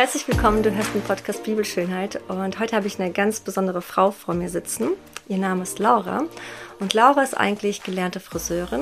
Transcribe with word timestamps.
Herzlich 0.00 0.26
willkommen, 0.28 0.62
du 0.62 0.74
hörst 0.74 0.94
den 0.94 1.02
Podcast 1.02 1.42
Bibelschönheit 1.42 2.20
und 2.26 2.58
heute 2.58 2.74
habe 2.74 2.86
ich 2.86 2.98
eine 2.98 3.12
ganz 3.12 3.40
besondere 3.40 3.82
Frau 3.82 4.12
vor 4.12 4.32
mir 4.32 4.48
sitzen. 4.48 4.92
Ihr 5.28 5.36
Name 5.36 5.62
ist 5.62 5.78
Laura 5.78 6.24
und 6.78 6.94
Laura 6.94 7.22
ist 7.22 7.36
eigentlich 7.36 7.82
gelernte 7.82 8.18
Friseurin. 8.18 8.80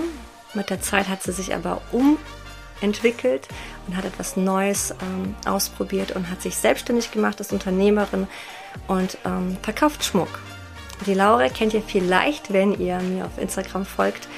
Mit 0.55 0.71
der 0.71 0.81
Zeit 0.81 1.09
hat 1.09 1.25
sie 1.25 1.33
sich 1.33 1.57
aber 1.57 1.83
umentwickelt 1.91 3.49
und 3.89 3.97
hat 3.97 4.05
etwas 4.05 4.37
Neues 4.37 4.93
ähm, 5.03 5.35
ausprobiert 5.45 6.13
und 6.13 6.31
hat 6.31 6.41
sich 6.41 6.57
selbstständig 6.57 7.11
gemacht 7.11 7.41
als 7.41 7.53
Unternehmerin 7.53 8.29
und 8.87 9.19
ähm, 9.25 9.57
verkauft 9.61 10.05
Schmuck. 10.05 10.39
Die 11.05 11.15
Laura 11.15 11.49
kennt 11.49 11.75
ihr 11.75 11.83
vielleicht, 11.83 12.53
wenn 12.53 12.79
ihr 12.79 13.01
mir 13.01 13.25
auf 13.25 13.39
Instagram 13.39 13.87
folgt, 13.87 14.29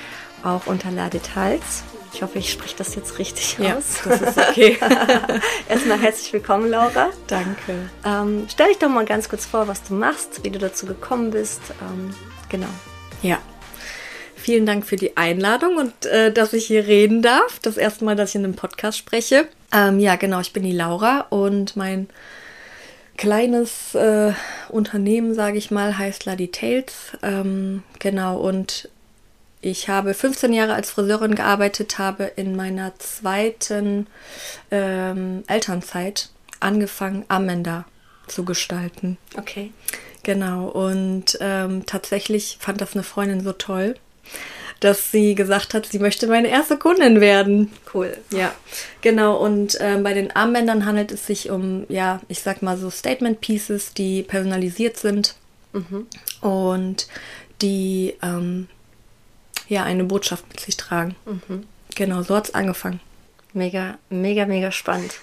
auch 0.42 0.66
unter 0.66 0.90
La 0.90 1.10
Details. 1.10 1.84
Ich 2.12 2.23
hoffe, 2.23 2.38
ich 2.38 2.50
spreche 2.50 2.77
das 2.77 2.95
jetzt 2.95 3.19
richtig 3.19 3.56
ja, 3.59 3.77
aus. 3.77 4.00
Das 4.05 4.20
ist 4.20 4.38
okay. 4.38 4.78
Erstmal 5.69 6.00
herzlich 6.00 6.33
willkommen, 6.33 6.69
Laura. 6.69 7.10
Danke. 7.28 7.88
Ähm, 8.05 8.46
stell 8.48 8.69
dich 8.69 8.78
doch 8.78 8.88
mal 8.88 9.05
ganz 9.05 9.28
kurz 9.28 9.46
vor, 9.46 9.69
was 9.69 9.83
du 9.84 9.95
machst, 9.95 10.42
wie 10.45 10.50
du 10.50 10.59
dazu 10.59 10.86
gekommen 10.86 11.30
bist. 11.30 11.60
Ähm, 11.80 12.12
genau. 12.48 12.69
Ja. 13.23 13.38
Vielen 14.34 14.66
Dank 14.66 14.86
für 14.86 14.96
die 14.96 15.16
Einladung 15.16 15.77
und 15.77 16.06
äh, 16.06 16.33
dass 16.33 16.52
ich 16.52 16.66
hier 16.66 16.86
reden 16.86 17.23
darf. 17.23 17.59
Das 17.60 17.77
erste 17.77 18.05
Mal, 18.05 18.16
dass 18.16 18.30
ich 18.30 18.36
in 18.36 18.45
einem 18.45 18.55
Podcast 18.55 18.98
spreche. 18.98 19.47
Ähm, 19.72 20.00
ja, 20.00 20.16
genau, 20.16 20.41
ich 20.41 20.52
bin 20.52 20.62
die 20.62 20.72
Laura 20.72 21.27
und 21.30 21.77
mein 21.77 22.08
kleines 23.16 23.95
äh, 23.95 24.33
Unternehmen, 24.70 25.34
sage 25.34 25.58
ich 25.58 25.70
mal, 25.70 25.97
heißt 25.98 26.24
La 26.24 26.36
Details. 26.36 27.12
Ähm, 27.22 27.83
genau, 27.98 28.38
und 28.38 28.88
ich 29.62 29.88
habe 29.88 30.14
15 30.14 30.52
Jahre 30.52 30.74
als 30.74 30.91
Friseurin 30.91 31.34
gearbeitet, 31.34 31.98
habe 31.98 32.24
in 32.37 32.56
meiner 32.56 32.98
zweiten 32.98 34.06
ähm, 34.70 35.44
Elternzeit 35.47 36.30
angefangen, 36.61 37.25
Amanda 37.28 37.84
zu 38.27 38.44
gestalten. 38.44 39.19
Okay. 39.36 39.72
Genau, 40.22 40.69
und 40.69 41.38
ähm, 41.41 41.84
tatsächlich 41.86 42.58
fand 42.61 42.81
das 42.81 42.94
eine 42.94 43.03
Freundin 43.03 43.42
so 43.42 43.53
toll, 43.53 43.97
dass 44.81 45.11
sie 45.11 45.34
gesagt 45.34 45.75
hat, 45.75 45.86
sie 45.86 45.98
möchte 45.98 46.27
meine 46.27 46.48
erste 46.48 46.77
Kundin 46.78 47.20
werden. 47.20 47.70
Cool. 47.92 48.16
Ja, 48.31 48.55
genau. 49.03 49.36
Und 49.36 49.77
ähm, 49.81 50.03
bei 50.03 50.14
den 50.14 50.31
Armbändern 50.34 50.84
handelt 50.86 51.11
es 51.12 51.27
sich 51.27 51.50
um, 51.50 51.84
ja, 51.88 52.20
ich 52.28 52.41
sag 52.41 52.62
mal 52.62 52.77
so 52.78 52.91
Statement 52.91 53.41
Pieces, 53.41 53.92
die 53.94 54.22
personalisiert 54.22 54.97
sind 54.97 55.34
Mhm. 55.72 56.06
und 56.41 57.06
die 57.62 58.14
ähm, 58.22 58.66
ja 59.70 59.84
eine 59.84 60.04
Botschaft 60.04 60.46
mit 60.48 60.60
sich 60.60 60.76
tragen. 60.76 61.16
Mhm. 61.24 61.66
Genau, 61.94 62.22
so 62.22 62.36
hat 62.36 62.46
es 62.48 62.54
angefangen. 62.54 63.00
Mega, 63.52 63.98
mega, 64.10 64.44
mega 64.46 64.70
spannend. 64.70 65.14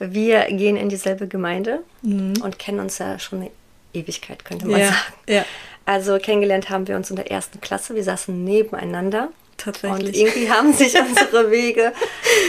Wir 0.00 0.44
gehen 0.46 0.76
in 0.76 0.88
dieselbe 0.88 1.26
Gemeinde 1.28 1.80
Mhm. 2.02 2.34
und 2.42 2.58
kennen 2.58 2.80
uns 2.80 2.98
ja 2.98 3.18
schon 3.18 3.40
eine 3.42 3.50
Ewigkeit, 3.92 4.44
könnte 4.44 4.66
man 4.66 4.80
Ja, 4.80 4.86
sagen. 4.88 4.98
ja, 5.28 5.44
Also 5.84 6.18
kennengelernt 6.18 6.70
haben 6.70 6.86
wir 6.88 6.96
uns 6.96 7.10
in 7.10 7.16
der 7.16 7.30
ersten 7.30 7.60
Klasse. 7.60 7.94
Wir 7.94 8.04
saßen 8.04 8.44
nebeneinander. 8.44 9.24
Und 9.28 9.34
tatsächlich. 9.56 10.16
irgendwie 10.16 10.50
haben 10.52 10.72
sich 10.72 10.94
unsere 10.98 11.50
Wege, 11.50 11.92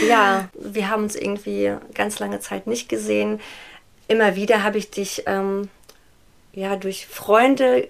ja, 0.08 0.48
wir 0.54 0.88
haben 0.90 1.02
uns 1.04 1.16
irgendwie 1.16 1.72
ganz 1.94 2.18
lange 2.20 2.38
Zeit 2.40 2.66
nicht 2.68 2.88
gesehen. 2.88 3.40
Immer 4.06 4.36
wieder 4.36 4.62
habe 4.62 4.78
ich 4.78 4.90
dich, 4.90 5.24
ähm, 5.26 5.68
ja, 6.52 6.76
durch 6.76 7.06
Freunde 7.06 7.88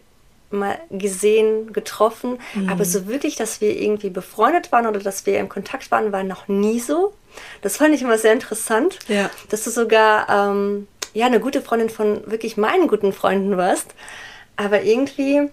mal 0.50 0.78
gesehen, 0.90 1.72
getroffen. 1.72 2.38
Aber 2.68 2.84
so 2.84 3.06
wirklich, 3.06 3.36
dass 3.36 3.60
wir 3.60 3.78
irgendwie 3.80 4.10
befreundet 4.10 4.72
waren 4.72 4.86
oder 4.86 5.00
dass 5.00 5.26
wir 5.26 5.38
im 5.38 5.48
Kontakt 5.48 5.90
waren, 5.90 6.12
war 6.12 6.22
noch 6.24 6.48
nie 6.48 6.80
so. 6.80 7.14
Das 7.62 7.76
fand 7.76 7.94
ich 7.94 8.02
immer 8.02 8.18
sehr 8.18 8.32
interessant, 8.32 8.98
Ja. 9.08 9.30
dass 9.48 9.64
du 9.64 9.70
sogar, 9.70 10.28
ähm, 10.28 10.88
ja, 11.14 11.26
eine 11.26 11.40
gute 11.40 11.62
Freundin 11.62 11.90
von 11.90 12.28
wirklich 12.30 12.56
meinen 12.56 12.88
guten 12.88 13.12
Freunden 13.12 13.56
warst. 13.56 13.94
Aber 14.56 14.82
irgendwie 14.82 15.48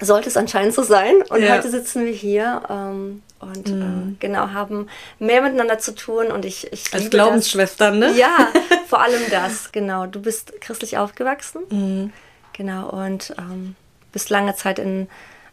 sollte 0.00 0.28
es 0.28 0.36
anscheinend 0.36 0.74
so 0.74 0.82
sein. 0.82 1.16
Und 1.28 1.42
Ja. 1.42 1.54
heute 1.56 1.70
sitzen 1.70 2.04
wir 2.06 2.12
hier 2.12 2.62
ähm, 2.70 3.22
und 3.40 3.68
äh, 3.68 4.16
genau 4.18 4.48
haben 4.50 4.88
mehr 5.18 5.42
miteinander 5.42 5.78
zu 5.78 5.94
tun. 5.94 6.26
Und 6.32 6.44
ich, 6.44 6.72
ich 6.72 6.92
Als 6.94 7.10
Glaubensschwestern, 7.10 7.98
ne? 7.98 8.08
das. 8.08 8.16
Ja, 8.18 8.48
vor 8.88 9.00
allem 9.02 9.20
das. 9.30 9.70
Genau. 9.72 10.06
Du 10.06 10.20
bist 10.20 10.52
christlich 10.60 10.96
aufgewachsen. 10.98 11.62
Mhm. 11.70 12.12
Genau. 12.54 12.88
Und 12.90 13.34
ähm, 13.38 13.76
bist 14.12 14.30
lange 14.30 14.54
Zeit 14.54 14.78
in, 14.78 15.08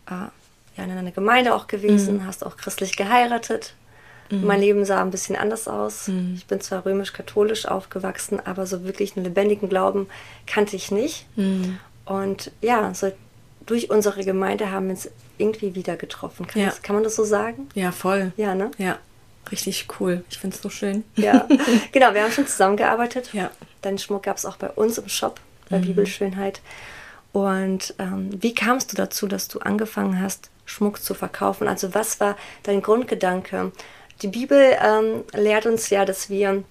äh, 0.08 0.12
ja, 0.78 0.84
in 0.84 0.92
einer 0.92 1.12
Gemeinde 1.12 1.54
auch 1.56 1.68
gewesen, 1.68 2.18
Mhm. 2.18 2.26
hast 2.28 2.46
auch 2.46 2.58
christlich 2.58 2.96
geheiratet. 2.98 3.74
Mein 4.32 4.60
Leben 4.60 4.86
sah 4.86 5.02
ein 5.02 5.10
bisschen 5.10 5.36
anders 5.36 5.68
aus. 5.68 6.08
Mhm. 6.08 6.36
Ich 6.38 6.46
bin 6.46 6.62
zwar 6.62 6.86
römisch-katholisch 6.86 7.66
aufgewachsen, 7.66 8.40
aber 8.46 8.68
so 8.68 8.84
wirklich 8.84 9.16
einen 9.18 9.26
lebendigen 9.26 9.70
Glauben 9.70 10.08
kannte 10.46 10.76
ich 10.76 10.92
nicht. 10.92 11.26
Mhm. 11.36 11.80
Und 12.06 12.52
ja, 12.62 12.94
so 12.94 13.12
durch 13.66 13.90
unsere 13.90 14.24
Gemeinde 14.24 14.70
haben 14.70 14.86
wir 14.86 14.92
uns 14.92 15.10
irgendwie 15.40 15.74
wieder 15.74 15.96
getroffen. 15.96 16.46
Kann, 16.46 16.62
Ja. 16.62 16.68
das, 16.70 16.84
kann 16.84 16.94
man 16.96 17.04
das 17.04 17.16
so 17.16 17.24
sagen? 17.24 17.70
Ja, 17.74 17.92
voll. 17.92 18.32
Ja, 18.38 18.54
ne? 18.54 18.70
Ja, 18.78 19.00
richtig 19.52 19.88
cool. 20.00 20.24
Ich 20.30 20.38
finde 20.38 20.56
es 20.56 20.62
so 20.62 20.70
schön. 20.70 21.04
Ja. 21.16 21.48
genau, 21.92 22.14
wir 22.14 22.22
haben 22.22 22.32
schon 22.32 22.46
zusammengearbeitet. 22.46 23.32
Ja. 23.34 23.50
Deinen 23.82 23.98
Schmuck 23.98 24.22
gab 24.24 24.38
es 24.38 24.46
auch 24.46 24.58
bei 24.58 24.70
uns 24.70 25.00
im 25.00 25.10
Shop, 25.10 25.40
bei 25.72 25.80
Bibelschönheit. 25.80 26.62
Und 27.32 27.94
ähm, 28.00 28.30
wie 28.42 28.56
kamst 28.56 28.92
du 28.92 28.96
dazu, 28.96 29.28
dass 29.28 29.48
du 29.48 29.60
angefangen 29.60 30.22
hast, 30.22 30.50
Schmuck 30.66 31.02
zu 31.02 31.14
verkaufen? 31.14 31.68
Also 31.68 31.94
was 31.94 32.20
war 32.20 32.36
dein 32.64 32.82
Grundgedanke? 32.82 33.72
Die 34.22 34.28
Bibel 34.28 34.76
ähm, 34.84 35.24
lehrt 35.34 35.66
uns 35.66 35.90
ja, 35.90 36.06
dass 36.06 36.30
wir 36.30 36.64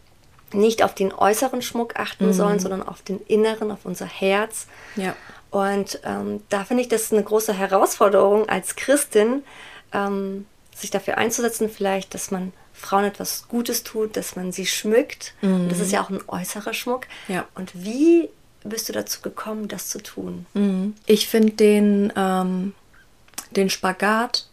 nicht 0.53 0.83
auf 0.83 0.95
den 0.95 1.13
äußeren 1.13 1.63
Schmuck 1.63 1.97
achten 1.97 2.33
sollen, 2.33 2.59
sondern 2.59 2.83
auf 2.83 3.03
den 3.03 3.21
inneren, 3.27 3.71
auf 3.71 3.85
unser 3.85 4.07
Herz. 4.07 4.67
Ja. 4.97 5.15
Und 5.51 6.01
ähm, 6.05 6.43
da 6.49 6.65
finde 6.65 6.83
ich 6.83 6.89
das 6.89 7.13
eine 7.13 7.23
große 7.23 7.53
Herausforderung 7.53 8.49
als 8.49 8.77
Christin, 8.77 9.45
ähm, 9.93 10.47
sich 10.75 10.91
dafür 10.91 11.19
einzusetzen, 11.19 11.69
vielleicht, 11.69 12.15
dass 12.15 12.31
man 12.31 12.53
Frauen 12.73 13.05
etwas 13.05 13.49
Gutes 13.49 13.83
tut, 13.83 14.17
dass 14.17 14.37
man 14.37 14.53
sie 14.53 14.67
schmückt. 14.67 15.35
Und 15.43 15.69
das 15.71 15.81
ist 15.81 15.91
ja 15.91 16.03
auch 16.03 16.11
ein 16.11 16.21
äußerer 16.29 16.73
Schmuck. 16.73 17.07
Ja. 17.27 17.47
Und 17.55 17.73
wie 17.75 18.31
bist 18.69 18.89
du 18.89 18.93
dazu 18.93 19.21
gekommen, 19.21 19.69
das 19.69 19.89
zu 19.89 20.03
tun? 20.03 20.47
Mhm. 20.55 20.95
Ich 21.07 21.29
finde 21.29 21.53
den, 21.53 22.13
ähm, 22.17 22.75
den 23.51 23.71
Spagat 23.71 24.47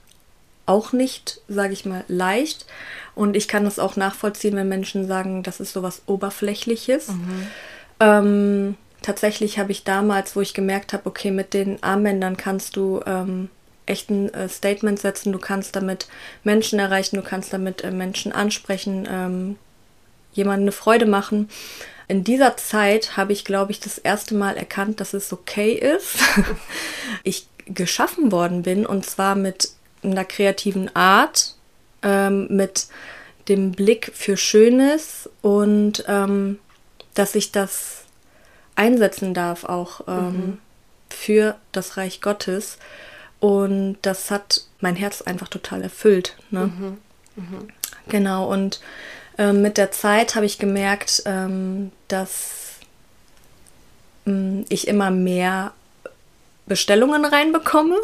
auch 0.65 0.93
nicht, 0.93 1.41
sage 1.47 1.73
ich 1.73 1.85
mal, 1.85 2.03
leicht. 2.07 2.65
Und 3.13 3.35
ich 3.35 3.47
kann 3.47 3.65
das 3.65 3.79
auch 3.79 3.95
nachvollziehen, 3.95 4.55
wenn 4.55 4.67
Menschen 4.67 5.07
sagen, 5.07 5.43
das 5.43 5.59
ist 5.59 5.73
sowas 5.73 6.01
Oberflächliches. 6.05 7.09
Ähm, 7.99 8.75
tatsächlich 9.01 9.59
habe 9.59 9.71
ich 9.71 9.83
damals, 9.83 10.35
wo 10.35 10.41
ich 10.41 10.53
gemerkt 10.53 10.93
habe, 10.93 11.05
okay, 11.05 11.31
mit 11.31 11.53
den 11.53 11.81
Armbändern 11.83 12.35
kannst 12.35 12.75
du 12.75 13.01
ähm, 13.05 13.49
echt 13.85 14.09
ein 14.09 14.33
äh, 14.33 14.49
Statement 14.49 14.99
setzen, 14.99 15.31
du 15.31 15.39
kannst 15.39 15.75
damit 15.75 16.07
Menschen 16.43 16.79
erreichen, 16.79 17.17
du 17.17 17.21
kannst 17.21 17.53
damit 17.53 17.83
äh, 17.83 17.91
Menschen 17.91 18.31
ansprechen, 18.31 19.07
ähm, 19.09 19.55
jemandem 20.35 20.65
eine 20.65 20.71
Freude 20.71 21.05
machen. 21.05 21.49
In 22.07 22.23
dieser 22.23 22.55
Zeit 22.57 23.17
habe 23.17 23.33
ich, 23.33 23.45
glaube 23.45 23.71
ich, 23.71 23.79
das 23.79 23.97
erste 23.97 24.35
Mal 24.35 24.57
erkannt, 24.57 24.99
dass 24.99 25.13
es 25.13 25.33
okay 25.33 25.73
ist. 25.73 26.17
ich 27.23 27.47
geschaffen 27.65 28.31
worden 28.31 28.61
bin 28.61 28.85
und 28.85 29.05
zwar 29.05 29.35
mit 29.35 29.71
einer 30.03 30.25
kreativen 30.25 30.95
Art, 30.95 31.55
ähm, 32.03 32.47
mit 32.49 32.87
dem 33.47 33.71
Blick 33.71 34.11
für 34.13 34.37
Schönes 34.37 35.29
und 35.41 36.03
ähm, 36.07 36.59
dass 37.15 37.33
ich 37.33 37.51
das 37.51 38.03
einsetzen 38.75 39.33
darf 39.33 39.63
auch 39.63 40.01
ähm, 40.07 40.59
für 41.09 41.55
das 41.71 41.97
Reich 41.97 42.21
Gottes. 42.21 42.77
Und 43.39 43.97
das 44.01 44.31
hat 44.31 44.65
mein 44.79 44.95
Herz 44.95 45.21
einfach 45.21 45.47
total 45.47 45.81
erfüllt. 45.83 46.35
Ne? 46.51 46.71
Genau, 48.07 48.51
und 48.51 48.79
ähm, 49.37 49.61
mit 49.61 49.77
der 49.77 49.91
Zeit 49.91 50.35
habe 50.35 50.45
ich 50.45 50.59
gemerkt, 50.59 51.23
ähm, 51.25 51.91
dass 52.07 52.75
ähm, 54.25 54.65
ich 54.69 54.87
immer 54.87 55.11
mehr 55.11 55.73
Bestellungen 56.67 57.25
reinbekomme. 57.25 57.97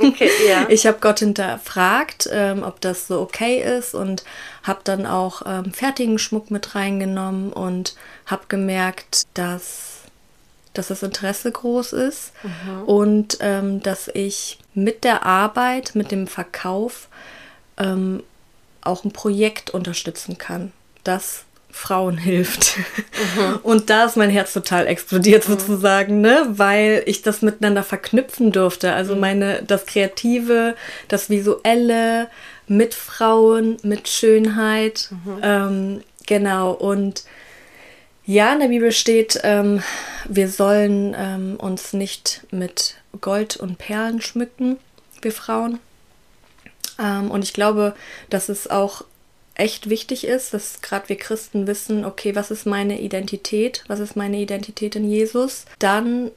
Okay, 0.00 0.30
ja. 0.48 0.66
Ich 0.68 0.86
habe 0.86 0.98
Gott 1.00 1.20
hinterfragt, 1.20 2.28
ähm, 2.32 2.62
ob 2.64 2.80
das 2.80 3.06
so 3.06 3.20
okay 3.20 3.62
ist 3.62 3.94
und 3.94 4.24
habe 4.64 4.80
dann 4.84 5.06
auch 5.06 5.42
ähm, 5.46 5.72
fertigen 5.72 6.18
Schmuck 6.18 6.50
mit 6.50 6.74
reingenommen 6.74 7.52
und 7.52 7.94
habe 8.26 8.42
gemerkt, 8.48 9.26
dass, 9.34 10.00
dass 10.74 10.88
das 10.88 11.02
Interesse 11.04 11.52
groß 11.52 11.92
ist 11.92 12.32
und 12.86 13.38
ähm, 13.40 13.82
dass 13.82 14.08
ich 14.08 14.58
mit 14.74 15.04
der 15.04 15.24
Arbeit, 15.24 15.94
mit 15.94 16.10
dem 16.10 16.26
Verkauf 16.26 17.08
ähm, 17.76 18.22
auch 18.80 19.04
ein 19.04 19.12
Projekt 19.12 19.70
unterstützen 19.70 20.38
kann, 20.38 20.72
das 21.04 21.44
Frauen 21.70 22.18
hilft. 22.18 22.76
Und 23.62 23.88
da 23.88 24.04
ist 24.04 24.16
mein 24.16 24.30
Herz 24.30 24.52
total 24.52 24.86
explodiert 24.86 25.44
sozusagen, 25.44 26.20
ne? 26.20 26.46
weil 26.48 27.02
ich 27.06 27.22
das 27.22 27.40
miteinander 27.42 27.84
verknüpfen 27.84 28.50
durfte. 28.52 28.92
Also 28.92 29.14
meine, 29.14 29.62
das 29.62 29.86
Kreative, 29.86 30.74
das 31.06 31.30
Visuelle 31.30 32.28
mit 32.66 32.94
Frauen, 32.94 33.76
mit 33.82 34.08
Schönheit. 34.08 35.10
Ähm, 35.42 36.02
genau. 36.26 36.72
Und 36.72 37.24
Ja, 38.26 38.52
in 38.52 38.60
der 38.60 38.68
Bibel 38.68 38.92
steht, 38.92 39.40
ähm, 39.42 39.82
wir 40.28 40.48
sollen 40.48 41.16
ähm, 41.16 41.56
uns 41.56 41.92
nicht 41.94 42.46
mit 42.50 42.96
Gold 43.20 43.56
und 43.56 43.78
Perlen 43.78 44.20
schmücken, 44.20 44.76
wir 45.22 45.32
Frauen. 45.32 45.78
Ähm, 46.98 47.30
und 47.30 47.42
ich 47.42 47.54
glaube, 47.54 47.94
dass 48.28 48.48
es 48.48 48.68
auch 48.68 49.04
echt 49.58 49.90
wichtig 49.90 50.24
ist, 50.24 50.54
dass 50.54 50.80
gerade 50.80 51.08
wir 51.08 51.16
Christen 51.16 51.66
wissen, 51.66 52.04
okay, 52.04 52.34
was 52.34 52.50
ist 52.50 52.64
meine 52.64 53.00
Identität? 53.00 53.84
Was 53.88 54.00
ist 54.00 54.16
meine 54.16 54.38
Identität 54.38 54.96
in 54.96 55.08
Jesus? 55.08 55.66
Dann 55.78 56.30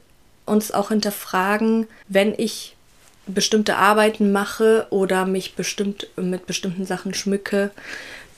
uns 0.44 0.72
auch 0.72 0.88
hinterfragen, 0.88 1.86
wenn 2.08 2.34
ich 2.36 2.76
bestimmte 3.26 3.76
Arbeiten 3.76 4.32
mache 4.32 4.86
oder 4.90 5.24
mich 5.24 5.54
bestimmt 5.54 6.08
mit 6.16 6.46
bestimmten 6.46 6.84
Sachen 6.84 7.14
schmücke, 7.14 7.70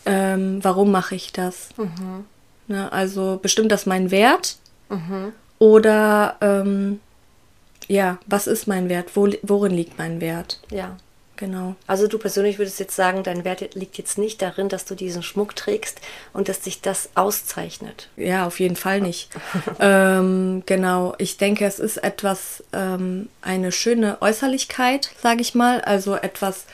ähm, 0.07 0.63
warum 0.63 0.91
mache 0.91 1.15
ich 1.15 1.33
das? 1.33 1.71
Mhm. 1.79 2.27
Ne, 2.67 2.93
also 2.93 3.39
bestimmt 3.43 3.73
das 3.73 3.87
mein 3.87 4.11
Wert? 4.11 4.57
Mhm. 4.91 5.33
Oder 5.59 6.37
ähm, 6.43 7.01
ja, 7.89 8.19
was 8.27 8.47
ist 8.47 8.67
mein 8.67 8.89
Wert? 8.91 9.11
Wo, 9.15 9.29
worin 9.43 9.73
liegt 9.73 9.99
mein 9.99 10.21
Wert? 10.21 10.61
Ja. 10.71 10.97
Genau. 11.37 11.75
Also 11.87 12.07
du 12.07 12.19
persönlich 12.19 12.59
würdest 12.59 12.79
jetzt 12.79 12.95
sagen, 12.95 13.23
dein 13.25 13.45
Wert 13.45 13.75
liegt 13.75 13.99
jetzt 13.99 14.19
nicht 14.19 14.41
darin, 14.41 14.69
dass 14.69 14.85
du 14.85 14.95
diesen 14.95 15.23
Schmuck 15.23 15.57
trägst 15.57 16.01
und 16.33 16.49
dass 16.49 16.61
dich 16.61 16.81
das 16.81 17.11
auszeichnet. 17.15 18.09
Ja, 18.17 18.47
auf 18.47 18.61
jeden 18.61 18.77
Fall 18.77 19.01
nicht. 19.01 19.31
ähm, 19.81 20.63
genau. 20.67 21.15
Ich 21.19 21.37
denke, 21.37 21.65
es 21.65 21.79
ist 21.79 21.97
etwas, 21.99 22.63
ähm, 22.73 23.29
eine 23.43 23.73
schöne 23.73 24.23
Äußerlichkeit, 24.23 25.11
sage 25.21 25.41
ich 25.41 25.55
mal. 25.55 25.81
Also 25.81 26.15
etwas, 26.15 26.67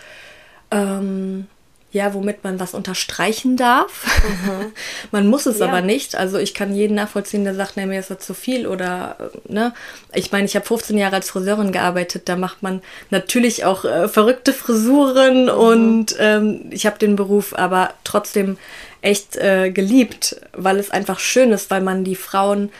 ähm, 0.71 1.47
ja, 1.93 2.15
womit 2.15 2.45
man 2.45 2.61
was 2.61 2.75
unterstreichen 2.75 3.57
darf. 3.57 4.07
Mhm. 4.23 4.73
man 5.11 5.27
muss 5.27 5.47
es 5.47 5.59
ja. 5.59 5.67
aber 5.67 5.81
nicht. 5.81 6.15
Also 6.15 6.39
ich 6.39 6.55
kann 6.55 6.75
jeden 6.75 6.95
nachvollziehen, 6.95 7.45
der 7.45 7.55
sagt, 7.55 7.77
nee, 7.77 7.87
mir 7.87 7.99
ist 7.99 8.11
das 8.11 8.21
zu 8.21 8.33
viel 8.33 8.67
oder, 8.67 9.17
äh, 9.19 9.53
ne. 9.53 9.75
Ich 10.15 10.31
meine, 10.31 10.45
ich 10.45 10.55
habe 10.55 10.65
15 10.67 10.97
Jahre 10.97 11.17
als 11.17 11.31
Friseurin 11.31 11.73
gearbeitet, 11.73 12.29
da 12.29 12.37
macht 12.37 12.63
man 12.63 12.81
natürlich 13.11 13.65
auch 13.65 13.85
äh, 13.85 14.09
verrückte 14.09 14.53
Frisuren 14.53 15.45
mhm. 15.45 15.51
und 15.51 16.17
ähm, 16.21 16.67
ich 16.71 16.87
habe 16.87 16.99
den 16.99 17.17
Beruf 17.17 17.55
aber 17.57 17.95
trotzdem 18.05 18.57
echt 19.03 19.37
äh, 19.37 19.71
geliebt, 19.71 20.37
weil 20.53 20.79
es 20.79 20.91
einfach 20.91 21.19
schön 21.19 21.53
ist, 21.53 21.71
weil 21.71 21.81
man 21.81 22.05
die 22.05 22.17
Frauen, 22.17 22.71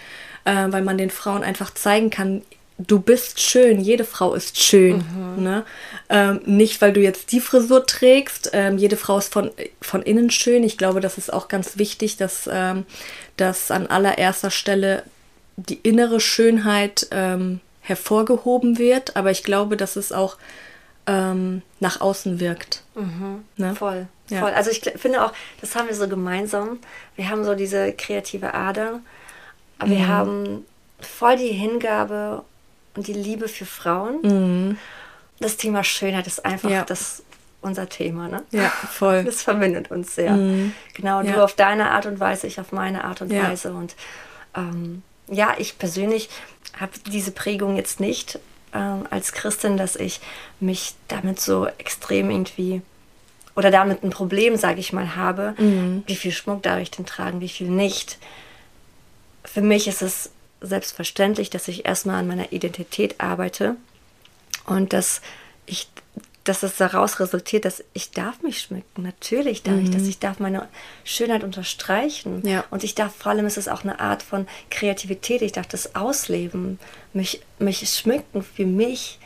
äh, 0.45 0.67
weil 0.69 0.83
man 0.83 0.99
den 0.99 1.11
Frauen 1.11 1.43
einfach 1.43 1.75
zeigen 1.75 2.11
kann, 2.11 2.43
du 2.87 3.01
bist 3.01 3.41
schön, 3.41 3.81
jede 3.81 4.05
Frau 4.05 4.35
ist 4.35 4.61
schön. 4.61 5.05
Mhm. 5.37 5.43
Ne? 5.43 5.65
Ähm, 6.09 6.41
nicht, 6.45 6.81
weil 6.81 6.93
du 6.93 7.01
jetzt 7.01 7.33
die 7.33 7.41
Frisur 7.41 7.87
trägst. 7.87 8.51
Ähm, 8.53 8.79
jede 8.79 8.97
Frau 8.97 9.19
ist 9.19 9.33
von, 9.33 9.51
von 9.81 10.03
innen 10.03 10.31
schön. 10.31 10.65
Ich 10.65 10.79
glaube, 10.79 11.01
das 11.01 11.19
ist 11.19 11.33
auch 11.33 11.49
ganz 11.49 11.79
wichtig, 11.79 12.17
dass, 12.17 12.49
ähm, 12.51 12.85
dass 13.37 13.71
an 13.71 13.87
allererster 13.87 14.51
Stelle 14.51 15.03
die 15.57 15.79
innere 15.83 16.21
Schönheit 16.21 17.09
ähm, 17.11 17.61
hervorgehoben 17.81 18.79
wird. 18.79 19.17
Aber 19.17 19.31
ich 19.31 19.43
glaube, 19.43 19.77
dass 19.77 19.97
es 19.97 20.13
auch 20.13 20.37
ähm, 21.07 21.63
nach 21.81 22.01
außen 22.01 22.41
wirkt. 22.41 22.83
Mhm. 22.95 23.45
Ne? 23.57 23.75
Voll. 23.75 24.07
Ja. 24.29 24.41
Voll. 24.41 24.53
Also 24.53 24.71
ich 24.71 24.81
finde 24.97 25.25
auch, 25.25 25.33
das 25.61 25.75
haben 25.75 25.89
wir 25.89 25.95
so 25.95 26.09
gemeinsam. 26.09 26.79
Wir 27.17 27.29
haben 27.29 27.45
so 27.45 27.55
diese 27.55 27.93
kreative 27.93 28.55
Ader. 28.55 29.01
Aber 29.79 29.89
mhm. 29.89 29.97
wir 29.97 30.09
haben 30.09 30.67
voll 31.01 31.37
die 31.37 31.49
Hingabe 31.49 32.45
und 32.95 33.07
die 33.07 33.13
Liebe 33.13 33.49
für 33.49 33.67
Frauen. 33.67 34.21
Mhm. 34.23 34.79
Das 35.39 35.57
Thema 35.57 35.85
Schönheit 35.85 36.27
ist 36.27 36.45
einfach 36.45 36.71
ja. 36.71 36.85
das 36.85 37.23
unser 37.63 37.89
Thema, 37.89 38.29
ne? 38.29 38.43
Ja, 38.51 38.71
voll. 38.71 39.25
Das 39.25 39.43
verbindet 39.43 39.91
uns 39.91 40.15
sehr. 40.15 40.33
Mhm. 40.33 40.73
Genau, 40.95 41.21
ja. 41.23 41.33
du 41.33 41.45
auf 41.45 41.55
deine 41.55 41.91
Art 41.91 42.07
und 42.07 42.21
Weise, 42.21 42.47
ich 42.47 42.61
auf 42.61 42.73
meine 42.73 43.05
Art 43.05 43.21
und 43.21 43.33
ja. 43.33 43.49
Weise. 43.49 43.73
Und 43.73 43.95
ähm, 44.57 45.03
ja, 45.29 45.55
ich 45.59 45.79
persönlich 45.79 46.29
habe 46.79 46.93
diese 47.07 47.33
Prägung 47.33 47.77
jetzt 47.77 48.01
nicht 48.01 48.39
ähm, 48.75 49.07
als 49.11 49.33
Christin, 49.33 49.77
dass 49.77 49.97
ich 49.97 50.21
mich 50.59 50.95
damit 51.09 51.41
so 51.41 51.67
extrem 51.67 52.31
irgendwie 52.31 52.83
oder 53.57 53.71
damit 53.71 54.03
ein 54.03 54.11
Problem, 54.11 54.57
sage 54.57 54.81
ich 54.81 54.93
mal, 54.93 55.17
habe. 55.17 55.55
Mhm. 55.59 56.03
Wie 56.07 56.17
viel 56.17 56.33
Schmuck 56.33 56.63
darf 56.63 56.81
ich 56.81 56.91
denn 56.91 57.07
tragen, 57.07 57.41
wie 57.41 57.49
viel 57.49 57.69
nicht? 57.69 58.19
Für 59.45 59.61
mich 59.61 59.89
ist 59.89 60.03
es 60.03 60.31
selbstverständlich, 60.61 61.51
dass 61.51 61.69
ich 61.69 61.87
erstmal 61.87 62.17
an 62.17 62.27
meiner 62.27 62.53
Identität 62.53 63.21
arbeite 63.21 63.77
und 64.67 64.93
dass 64.93 65.21
ich 65.67 65.89
dass 66.45 66.63
es 66.63 66.77
daraus 66.77 67.21
resultiert, 67.21 67.65
dass 67.65 67.85
ich 67.93 68.13
darf 68.13 68.43
mich 68.43 68.61
schmücken. 68.61 69.03
Natürlich 69.03 69.63
darf 69.63 69.77
mhm. 69.77 69.85
ich 69.85 69.91
das. 69.91 70.03
Ich 70.09 70.19
darf 70.19 70.41
meine 70.41 70.69
Schönheit 71.05 71.45
unterstreichen. 71.45 72.47
Ja. 72.47 72.65
Und 72.71 72.83
ich 72.83 72.95
darf, 72.95 73.15
vor 73.15 73.33
allem 73.33 73.47
ist 73.47 73.59
es 73.59 73.69
auch 73.69 73.85
eine 73.85 74.01
Art 74.01 74.23
von 74.23 74.47
Kreativität. 74.71 75.43
Ich 75.43 75.53
darf 75.53 75.67
das 75.67 75.95
ausleben, 75.95 76.79
mich, 77.13 77.43
mich 77.59 77.87
schmücken 77.89 78.43
für 78.43 78.65
mich, 78.65 79.19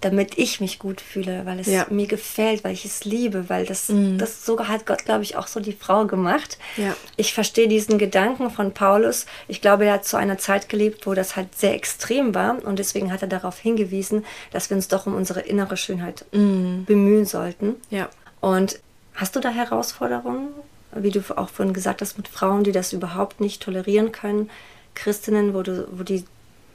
damit 0.00 0.38
ich 0.38 0.60
mich 0.60 0.78
gut 0.78 1.00
fühle, 1.00 1.44
weil 1.44 1.60
es 1.60 1.66
ja. 1.66 1.86
mir 1.90 2.06
gefällt, 2.06 2.64
weil 2.64 2.72
ich 2.72 2.84
es 2.84 3.04
liebe, 3.04 3.48
weil 3.48 3.66
das, 3.66 3.90
mhm. 3.90 4.16
das 4.16 4.46
so 4.46 4.58
hat 4.66 4.86
Gott, 4.86 5.04
glaube 5.04 5.22
ich, 5.22 5.36
auch 5.36 5.46
so 5.46 5.60
die 5.60 5.72
Frau 5.72 6.06
gemacht. 6.06 6.58
Ja. 6.76 6.96
Ich 7.16 7.34
verstehe 7.34 7.68
diesen 7.68 7.98
Gedanken 7.98 8.50
von 8.50 8.72
Paulus. 8.72 9.26
Ich 9.46 9.60
glaube, 9.60 9.84
er 9.84 9.94
hat 9.94 10.06
zu 10.06 10.16
einer 10.16 10.38
Zeit 10.38 10.68
gelebt, 10.68 11.06
wo 11.06 11.12
das 11.12 11.36
halt 11.36 11.54
sehr 11.54 11.74
extrem 11.74 12.34
war 12.34 12.64
und 12.64 12.78
deswegen 12.78 13.12
hat 13.12 13.20
er 13.22 13.28
darauf 13.28 13.58
hingewiesen, 13.58 14.24
dass 14.52 14.70
wir 14.70 14.76
uns 14.76 14.88
doch 14.88 15.06
um 15.06 15.14
unsere 15.14 15.40
innere 15.40 15.76
Schönheit 15.76 16.24
mhm. 16.32 16.84
bemühen 16.86 17.26
sollten. 17.26 17.76
Ja. 17.90 18.08
Und 18.40 18.80
hast 19.14 19.36
du 19.36 19.40
da 19.40 19.50
Herausforderungen, 19.50 20.48
wie 20.94 21.10
du 21.10 21.20
auch 21.36 21.50
vorhin 21.50 21.74
gesagt 21.74 22.00
hast, 22.00 22.16
mit 22.16 22.28
Frauen, 22.28 22.64
die 22.64 22.72
das 22.72 22.94
überhaupt 22.94 23.40
nicht 23.40 23.62
tolerieren 23.62 24.12
können, 24.12 24.48
Christinnen, 24.94 25.54
wo 25.54 25.62
du, 25.62 25.86
wo 25.92 26.02
die 26.02 26.24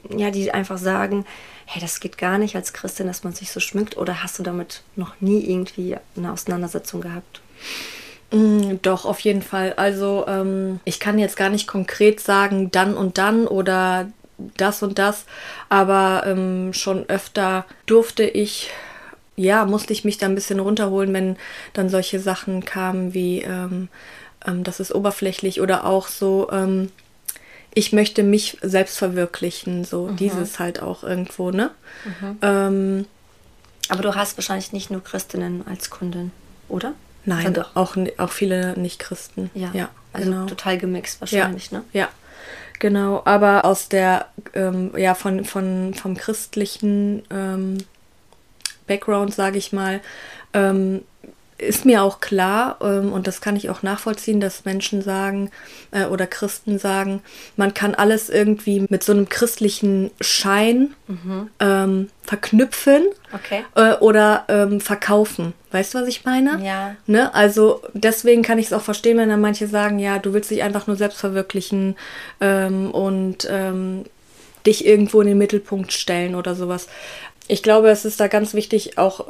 ja, 0.09 0.31
die 0.31 0.51
einfach 0.51 0.77
sagen, 0.77 1.25
hey, 1.65 1.81
das 1.81 1.99
geht 1.99 2.17
gar 2.17 2.37
nicht 2.37 2.55
als 2.55 2.73
Christin, 2.73 3.07
dass 3.07 3.23
man 3.23 3.33
sich 3.33 3.51
so 3.51 3.59
schmückt? 3.59 3.97
Oder 3.97 4.23
hast 4.23 4.39
du 4.39 4.43
damit 4.43 4.83
noch 4.95 5.19
nie 5.19 5.43
irgendwie 5.49 5.97
eine 6.15 6.31
Auseinandersetzung 6.31 7.01
gehabt? 7.01 7.41
Mm, 8.31 8.77
doch, 8.81 9.05
auf 9.05 9.19
jeden 9.21 9.41
Fall. 9.41 9.73
Also 9.73 10.25
ähm, 10.27 10.79
ich 10.85 10.99
kann 10.99 11.19
jetzt 11.19 11.37
gar 11.37 11.49
nicht 11.49 11.67
konkret 11.67 12.19
sagen, 12.19 12.71
dann 12.71 12.95
und 12.95 13.17
dann 13.17 13.47
oder 13.47 14.07
das 14.57 14.83
und 14.83 14.99
das, 14.99 15.25
aber 15.69 16.23
ähm, 16.25 16.73
schon 16.73 17.07
öfter 17.07 17.65
durfte 17.85 18.23
ich, 18.23 18.69
ja, 19.37 19.65
musste 19.65 19.93
ich 19.93 20.03
mich 20.03 20.17
da 20.17 20.25
ein 20.25 20.35
bisschen 20.35 20.59
runterholen, 20.59 21.13
wenn 21.13 21.37
dann 21.73 21.89
solche 21.89 22.19
Sachen 22.19 22.65
kamen 22.65 23.13
wie, 23.13 23.41
ähm, 23.41 23.87
ähm 24.45 24.63
das 24.63 24.79
ist 24.79 24.93
oberflächlich 24.93 25.61
oder 25.61 25.85
auch 25.85 26.07
so, 26.07 26.49
ähm, 26.51 26.91
ich 27.75 27.91
möchte 27.91 28.23
mich 28.23 28.57
selbst 28.61 28.97
verwirklichen, 28.97 29.83
so 29.83 30.07
mhm. 30.07 30.15
dieses 30.15 30.59
halt 30.59 30.81
auch 30.81 31.03
irgendwo, 31.03 31.51
ne? 31.51 31.71
Mhm. 32.05 32.37
Ähm, 32.41 33.05
Aber 33.89 34.01
du 34.01 34.15
hast 34.15 34.37
wahrscheinlich 34.37 34.71
nicht 34.71 34.89
nur 34.89 35.03
Christinnen 35.03 35.63
als 35.67 35.89
Kundin, 35.91 36.31
oder? 36.69 36.93
Nein, 37.25 37.45
also 37.47 37.63
auch, 37.73 37.97
auch 38.17 38.31
viele 38.31 38.79
Nicht-Christen. 38.79 39.51
Ja, 39.53 39.71
ja 39.73 39.89
also 40.13 40.31
genau. 40.31 40.45
total 40.45 40.77
gemixt 40.77 41.19
wahrscheinlich, 41.19 41.71
ja, 41.71 41.79
ne? 41.79 41.83
Ja, 41.91 42.09
genau. 42.79 43.21
Aber 43.25 43.65
aus 43.65 43.89
der, 43.89 44.27
ähm, 44.53 44.91
ja, 44.97 45.13
von, 45.13 45.43
von, 45.43 45.93
vom 45.93 46.15
christlichen 46.15 47.23
ähm, 47.29 47.79
Background, 48.87 49.33
sage 49.33 49.57
ich 49.57 49.73
mal, 49.73 49.99
ähm, 50.53 51.01
ist 51.57 51.85
mir 51.85 52.03
auch 52.03 52.19
klar, 52.19 52.77
ähm, 52.81 53.13
und 53.13 53.27
das 53.27 53.39
kann 53.39 53.55
ich 53.55 53.69
auch 53.69 53.81
nachvollziehen, 53.81 54.41
dass 54.41 54.65
Menschen 54.65 55.01
sagen 55.01 55.51
äh, 55.91 56.05
oder 56.05 56.27
Christen 56.27 56.77
sagen, 56.79 57.21
man 57.55 57.73
kann 57.73 57.95
alles 57.95 58.29
irgendwie 58.29 58.85
mit 58.89 59.03
so 59.03 59.13
einem 59.13 59.29
christlichen 59.29 60.11
Schein 60.19 60.93
mhm. 61.07 61.49
ähm, 61.61 62.09
verknüpfen 62.23 63.03
okay. 63.33 63.63
äh, 63.75 63.93
oder 63.93 64.43
ähm, 64.49 64.81
verkaufen. 64.81 65.53
Weißt 65.71 65.93
du, 65.93 65.99
was 65.99 66.07
ich 66.09 66.25
meine? 66.25 66.61
Ja. 66.61 66.95
Ne? 67.07 67.33
Also 67.33 67.81
deswegen 67.93 68.41
kann 68.41 68.59
ich 68.59 68.67
es 68.67 68.73
auch 68.73 68.81
verstehen, 68.81 69.17
wenn 69.17 69.29
dann 69.29 69.41
manche 69.41 69.67
sagen, 69.67 69.99
ja, 69.99 70.19
du 70.19 70.33
willst 70.33 70.51
dich 70.51 70.61
einfach 70.61 70.87
nur 70.87 70.97
selbst 70.97 71.19
verwirklichen 71.19 71.95
ähm, 72.41 72.91
und 72.91 73.47
ähm, 73.49 74.03
dich 74.65 74.85
irgendwo 74.85 75.21
in 75.21 75.27
den 75.27 75.37
Mittelpunkt 75.37 75.93
stellen 75.93 76.35
oder 76.35 76.53
sowas. 76.53 76.87
Ich 77.47 77.63
glaube, 77.63 77.89
es 77.89 78.03
ist 78.03 78.19
da 78.19 78.27
ganz 78.27 78.53
wichtig, 78.53 78.97
auch 78.97 79.25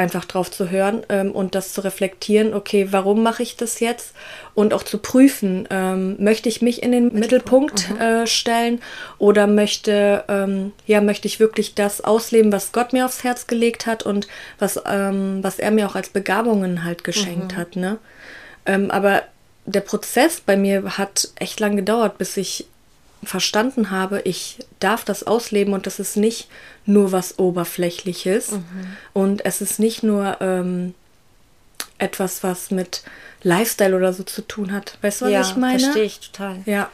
einfach 0.00 0.24
drauf 0.24 0.50
zu 0.50 0.70
hören 0.70 1.02
ähm, 1.10 1.30
und 1.30 1.54
das 1.54 1.74
zu 1.74 1.82
reflektieren, 1.82 2.54
okay, 2.54 2.88
warum 2.90 3.22
mache 3.22 3.42
ich 3.42 3.56
das 3.56 3.80
jetzt? 3.80 4.14
Und 4.54 4.72
auch 4.72 4.82
zu 4.82 4.96
prüfen, 4.96 5.68
ähm, 5.70 6.16
möchte 6.18 6.48
ich 6.48 6.62
mich 6.62 6.82
in 6.82 6.90
den 6.90 7.12
Mittelpunkt, 7.12 7.90
mhm. 7.90 8.00
äh, 8.00 8.26
stellen 8.26 8.80
oder 9.18 9.46
möchte, 9.46 10.24
ähm, 10.28 10.72
ja, 10.86 11.02
möchte 11.02 11.28
ich 11.28 11.38
wirklich 11.38 11.74
das 11.74 12.00
ausleben, 12.00 12.50
was 12.50 12.72
Gott 12.72 12.94
mir 12.94 13.04
aufs 13.04 13.24
Herz 13.24 13.46
gelegt 13.46 13.86
hat 13.86 14.02
und 14.02 14.26
was, 14.58 14.80
ähm, 14.86 15.40
was 15.42 15.58
er 15.58 15.70
mir 15.70 15.86
auch 15.86 15.96
als 15.96 16.08
Begabungen 16.08 16.82
halt 16.82 17.04
geschenkt 17.04 17.52
mhm. 17.52 17.56
hat, 17.56 17.76
ne? 17.76 17.98
Ähm, 18.64 18.90
aber 18.90 19.22
der 19.66 19.82
Prozess 19.82 20.40
bei 20.40 20.56
mir 20.56 20.96
hat 20.96 21.28
echt 21.36 21.60
lang 21.60 21.76
gedauert, 21.76 22.16
bis 22.16 22.38
ich 22.38 22.66
verstanden 23.22 23.90
habe, 23.90 24.22
ich 24.22 24.58
darf 24.78 25.04
das 25.04 25.24
ausleben 25.24 25.74
und 25.74 25.86
das 25.86 26.00
ist 26.00 26.16
nicht 26.16 26.48
nur 26.86 27.12
was 27.12 27.38
Oberflächliches 27.38 28.52
mhm. 28.52 28.62
und 29.12 29.44
es 29.44 29.60
ist 29.60 29.78
nicht 29.78 30.02
nur 30.02 30.38
ähm, 30.40 30.94
etwas, 31.98 32.42
was 32.42 32.70
mit 32.70 33.02
Lifestyle 33.42 33.96
oder 33.96 34.12
so 34.12 34.22
zu 34.22 34.42
tun 34.42 34.72
hat. 34.72 34.98
Weißt 35.02 35.20
du, 35.20 35.26
was 35.26 35.32
ja, 35.32 35.40
ich 35.42 35.56
meine? 35.56 35.78
verstehe 35.78 36.04
ich 36.04 36.20
total. 36.20 36.58
Ja. 36.64 36.90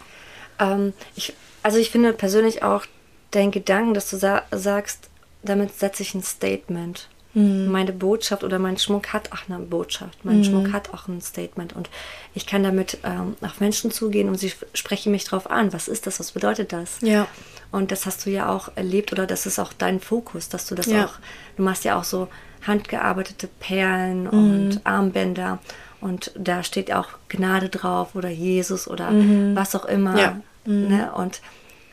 Ähm, 0.58 0.92
ich, 1.14 1.34
also 1.62 1.78
ich 1.78 1.90
finde 1.90 2.12
persönlich 2.12 2.62
auch 2.62 2.86
deinen 3.30 3.52
Gedanken, 3.52 3.94
dass 3.94 4.10
du 4.10 4.16
sa 4.16 4.42
sagst, 4.50 5.08
damit 5.42 5.78
setze 5.78 6.02
ich 6.02 6.14
ein 6.14 6.22
Statement. 6.22 7.08
Mhm. 7.36 7.70
Meine 7.70 7.92
Botschaft 7.92 8.44
oder 8.44 8.58
mein 8.58 8.78
Schmuck 8.78 9.12
hat 9.12 9.30
auch 9.30 9.48
eine 9.48 9.62
Botschaft. 9.62 10.24
Mein 10.24 10.38
mhm. 10.38 10.44
Schmuck 10.44 10.72
hat 10.72 10.92
auch 10.94 11.06
ein 11.06 11.20
Statement. 11.20 11.76
Und 11.76 11.90
ich 12.34 12.46
kann 12.46 12.62
damit 12.62 12.96
ähm, 13.04 13.36
auf 13.42 13.60
Menschen 13.60 13.90
zugehen 13.90 14.28
und 14.28 14.36
sie 14.36 14.52
sprechen 14.72 15.12
mich 15.12 15.24
drauf 15.24 15.50
an. 15.50 15.74
Was 15.74 15.86
ist 15.86 16.06
das? 16.06 16.18
Was 16.18 16.32
bedeutet 16.32 16.72
das? 16.72 16.96
Ja. 17.02 17.28
Und 17.70 17.92
das 17.92 18.06
hast 18.06 18.24
du 18.24 18.30
ja 18.30 18.48
auch 18.48 18.70
erlebt 18.74 19.12
oder 19.12 19.26
das 19.26 19.44
ist 19.44 19.58
auch 19.58 19.74
dein 19.74 20.00
Fokus, 20.00 20.48
dass 20.48 20.66
du 20.66 20.74
das 20.74 20.86
ja. 20.86 21.04
auch, 21.04 21.12
du 21.58 21.62
machst 21.62 21.84
ja 21.84 21.98
auch 21.98 22.04
so 22.04 22.28
handgearbeitete 22.66 23.48
Perlen 23.60 24.22
mhm. 24.22 24.28
und 24.28 24.80
Armbänder 24.84 25.58
und 26.00 26.32
da 26.38 26.62
steht 26.62 26.90
auch 26.90 27.08
Gnade 27.28 27.68
drauf 27.68 28.14
oder 28.14 28.30
Jesus 28.30 28.88
oder 28.88 29.10
mhm. 29.10 29.54
was 29.54 29.74
auch 29.74 29.84
immer. 29.84 30.18
Ja. 30.18 30.40
Mhm. 30.64 30.88
Ne? 30.88 31.12
Und 31.12 31.42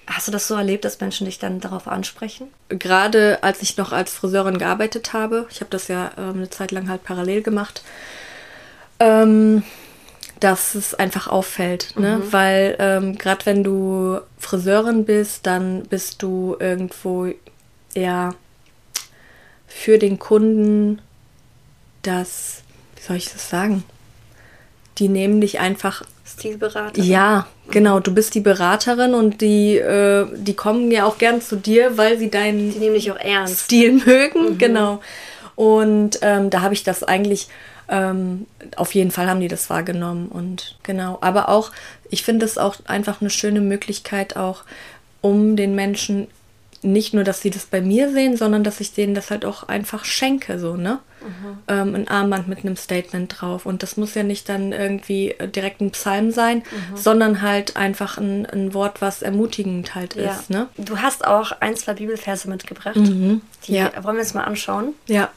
hast 0.08 0.28
du 0.28 0.32
das 0.32 0.48
so 0.48 0.56
erlebt, 0.56 0.86
dass 0.86 1.00
Menschen 1.00 1.26
dich 1.26 1.40
dann 1.40 1.60
darauf 1.60 1.88
ansprechen? 1.88 2.48
Gerade 2.70 3.42
als 3.42 3.62
ich 3.62 3.78
noch 3.78 3.92
als 3.92 4.14
Friseurin 4.14 4.58
gearbeitet 4.58 5.14
habe, 5.14 5.48
ich 5.50 5.62
habe 5.62 5.70
das 5.70 5.88
ja 5.88 6.12
ähm, 6.18 6.36
eine 6.36 6.50
Zeit 6.50 6.72
lang 6.72 6.90
halt 6.90 7.04
parallel 7.04 7.42
gemacht, 7.42 7.84
ähm, 9.00 9.64
dass 10.40 10.76
es 10.76 10.94
einfach 10.94 11.28
auffällt, 11.28 11.98
ne? 11.98 12.18
Mhm. 12.18 12.34
weil 12.34 12.76
ähm, 12.80 13.18
gerade 13.18 13.46
wenn 13.46 13.64
du 13.64 14.20
Friseurin 14.38 15.06
bist, 15.06 15.46
dann 15.46 15.84
bist 15.84 16.22
du 16.22 16.58
irgendwo 16.60 17.30
ja 17.96 18.34
für 19.68 19.98
den 19.98 20.20
Kunden 20.20 21.02
das, 22.02 22.64
wie 22.96 23.02
soll 23.02 23.16
ich 23.16 23.32
das 23.32 23.50
sagen? 23.50 23.84
Die 25.00 25.08
nehmen 25.08 25.42
dich 25.42 25.60
einfach. 25.60 26.04
Stilberaterin. 26.34 27.10
Ja, 27.10 27.48
genau. 27.70 28.00
Du 28.00 28.14
bist 28.14 28.36
die 28.36 28.42
Beraterin 28.42 29.14
und 29.14 29.42
die, 29.42 29.78
äh, 29.78 30.28
die 30.36 30.56
kommen 30.56 30.92
ja 30.92 31.06
auch 31.06 31.18
gern 31.18 31.42
zu 31.42 31.56
dir, 31.56 31.98
weil 31.98 32.18
sie 32.18 32.30
deinen 32.30 32.72
die 32.72 32.80
nehmen 32.80 32.96
dich 32.96 33.12
auch 33.12 33.20
ernst. 33.20 33.66
Stil 33.66 33.94
mögen. 34.06 34.54
Mhm. 34.54 34.58
Genau. 34.58 35.02
Und 35.56 36.20
ähm, 36.22 36.50
da 36.50 36.62
habe 36.62 36.74
ich 36.74 36.84
das 36.84 37.04
eigentlich 37.04 37.48
ähm, 37.90 38.48
auf 38.76 38.96
jeden 38.96 39.12
Fall 39.12 39.30
haben 39.30 39.42
die 39.42 39.48
das 39.48 39.70
wahrgenommen 39.70 40.30
und 40.30 40.78
genau. 40.84 41.18
Aber 41.22 41.50
auch, 41.50 41.72
ich 42.10 42.24
finde 42.24 42.46
es 42.46 42.58
auch 42.58 42.78
einfach 42.86 43.22
eine 43.22 43.30
schöne 43.30 43.62
Möglichkeit, 43.62 44.36
auch 44.38 44.64
um 45.22 45.56
den 45.56 45.76
Menschen 45.76 46.28
nicht 46.82 47.14
nur, 47.14 47.24
dass 47.24 47.42
sie 47.42 47.50
das 47.50 47.66
bei 47.66 47.82
mir 47.82 48.12
sehen, 48.12 48.38
sondern 48.38 48.64
dass 48.64 48.80
ich 48.80 48.94
denen 48.94 49.16
das 49.16 49.32
halt 49.32 49.46
auch 49.46 49.68
einfach 49.68 50.06
schenke, 50.06 50.60
so, 50.60 50.76
ne? 50.76 51.00
Ähm, 51.68 51.96
ein 51.96 52.08
Armband 52.08 52.48
mit 52.48 52.60
einem 52.60 52.76
Statement 52.76 53.36
drauf. 53.40 53.66
Und 53.66 53.84
das 53.84 53.98
muss 53.98 54.16
ja 54.16 54.24
nicht 54.24 54.50
dann 54.50 54.72
irgendwie 54.72 55.36
direkt 55.56 55.82
ein 55.82 55.92
Psalm 55.92 56.32
sein, 56.32 56.58
mhm. 56.58 56.98
sondern 56.98 57.42
halt 57.42 57.76
einfach 57.78 58.18
ein, 58.18 58.46
ein 58.46 58.74
Wort, 58.74 59.02
was 59.02 59.22
ermutigend 59.22 59.96
halt 59.96 60.16
ja. 60.16 60.32
ist, 60.32 60.50
ne? 60.50 60.68
Du 60.78 60.98
hast 60.98 61.26
auch 61.26 61.52
ein, 61.60 61.76
zwei 61.76 61.94
Bibelverse 61.94 62.50
mitgebracht. 62.50 62.96
Mhm. 62.96 63.42
Die 63.66 63.74
ja. 63.74 63.92
wollen 64.04 64.16
wir 64.16 64.22
uns 64.22 64.34
mal 64.34 64.44
anschauen. 64.44 64.94
Ja 65.08 65.30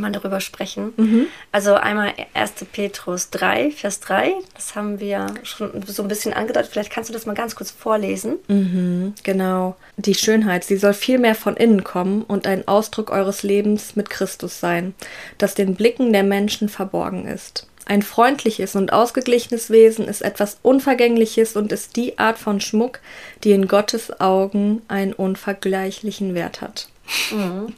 mal 0.00 0.12
darüber 0.12 0.40
sprechen. 0.40 0.92
Mhm. 0.96 1.26
Also 1.52 1.74
einmal 1.74 2.12
1. 2.34 2.52
Petrus 2.72 3.30
3, 3.30 3.70
Vers 3.70 4.00
3, 4.00 4.32
das 4.54 4.74
haben 4.74 5.00
wir 5.00 5.26
schon 5.42 5.70
so 5.86 6.02
ein 6.02 6.08
bisschen 6.08 6.32
angedeutet. 6.32 6.70
Vielleicht 6.72 6.92
kannst 6.92 7.10
du 7.10 7.14
das 7.14 7.26
mal 7.26 7.34
ganz 7.34 7.54
kurz 7.56 7.70
vorlesen. 7.70 8.36
Mhm, 8.48 9.14
genau. 9.22 9.76
Die 9.96 10.14
Schönheit, 10.14 10.64
sie 10.64 10.76
soll 10.76 10.94
vielmehr 10.94 11.34
von 11.34 11.56
innen 11.56 11.84
kommen 11.84 12.22
und 12.22 12.46
ein 12.46 12.66
Ausdruck 12.66 13.10
eures 13.10 13.42
Lebens 13.42 13.96
mit 13.96 14.10
Christus 14.10 14.60
sein, 14.60 14.94
das 15.38 15.54
den 15.54 15.74
Blicken 15.74 16.12
der 16.12 16.24
Menschen 16.24 16.68
verborgen 16.68 17.26
ist. 17.26 17.66
Ein 17.86 18.02
freundliches 18.02 18.76
und 18.76 18.92
ausgeglichenes 18.92 19.68
Wesen 19.70 20.08
ist 20.08 20.22
etwas 20.22 20.58
Unvergängliches 20.62 21.54
und 21.54 21.70
ist 21.70 21.96
die 21.96 22.18
Art 22.18 22.38
von 22.38 22.60
Schmuck, 22.60 23.00
die 23.42 23.52
in 23.52 23.68
Gottes 23.68 24.20
Augen 24.20 24.80
einen 24.88 25.12
unvergleichlichen 25.12 26.34
Wert 26.34 26.62
hat. 26.62 26.88
Mhm. 27.30 27.74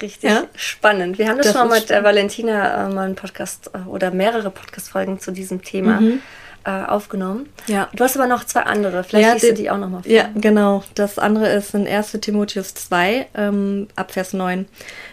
Richtig 0.00 0.30
ja? 0.30 0.44
spannend. 0.54 1.18
Wir 1.18 1.28
haben 1.28 1.38
das, 1.38 1.48
das 1.48 1.56
schon 1.56 1.68
mal 1.68 1.80
mit 1.80 1.90
der 1.90 2.04
Valentina 2.04 2.88
äh, 2.88 2.92
mal 2.92 3.06
einen 3.06 3.14
Podcast 3.14 3.70
äh, 3.74 3.88
oder 3.88 4.10
mehrere 4.10 4.50
Podcast-Folgen 4.50 5.20
zu 5.20 5.32
diesem 5.32 5.62
Thema 5.62 6.00
mhm. 6.00 6.22
Äh, 6.64 6.70
aufgenommen. 6.70 7.48
Ja. 7.66 7.88
Du 7.94 8.04
hast 8.04 8.16
aber 8.16 8.26
noch 8.26 8.44
zwei 8.44 8.62
andere. 8.62 9.04
Vielleicht 9.04 9.26
ja, 9.26 9.32
liest 9.34 9.48
du 9.48 9.54
die 9.54 9.70
auch 9.70 9.78
nochmal 9.78 10.02
vor. 10.02 10.12
Ja, 10.12 10.30
genau. 10.34 10.84
Das 10.94 11.18
andere 11.18 11.48
ist 11.48 11.74
in 11.74 11.86
1. 11.86 12.12
Timotheus 12.20 12.74
2, 12.74 13.28
ähm, 13.34 13.88
ab 13.96 14.12
Vers 14.12 14.32
9. 14.32 14.66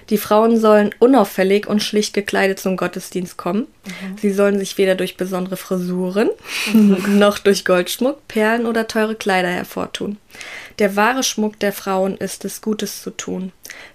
Die 0.10 0.18
Frauen 0.18 0.60
sollen 0.60 0.94
unauffällig 1.00 1.68
und 1.68 1.84
schlicht 1.84 2.14
gekleidet 2.14 2.60
zum 2.60 2.78
Gottesdienst 2.78 3.38
kommen. 3.38 3.68
Mhm. 3.86 4.18
Sie 4.18 4.32
sollen 4.32 4.58
sich 4.58 4.78
weder 4.78 4.96
durch 4.96 5.18
besondere 5.18 5.58
Frisuren 5.58 6.30
mhm. 6.74 6.98
noch 7.20 7.40
durch 7.40 7.66
Goldschmuck, 7.66 8.28
Perlen 8.28 8.66
oder 8.66 8.88
teure 8.88 9.16
Kleider 9.16 9.50
hervortun. 9.50 10.18
Der 10.80 10.96
wahre 10.96 11.24
Schmuck 11.24 11.60
der 11.60 11.74
Frauen 11.74 12.18
ist 12.18 12.46
es, 12.46 12.62
Gutes 12.62 13.02
zu 13.02 13.12
tun. 13.12 13.52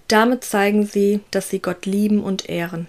Damit 0.08 0.44
zeigen 0.44 0.86
sie, 0.86 1.20
dass 1.30 1.50
sie 1.50 1.60
Gott 1.60 1.86
lieben 1.86 2.22
und 2.22 2.48
ehren. 2.48 2.88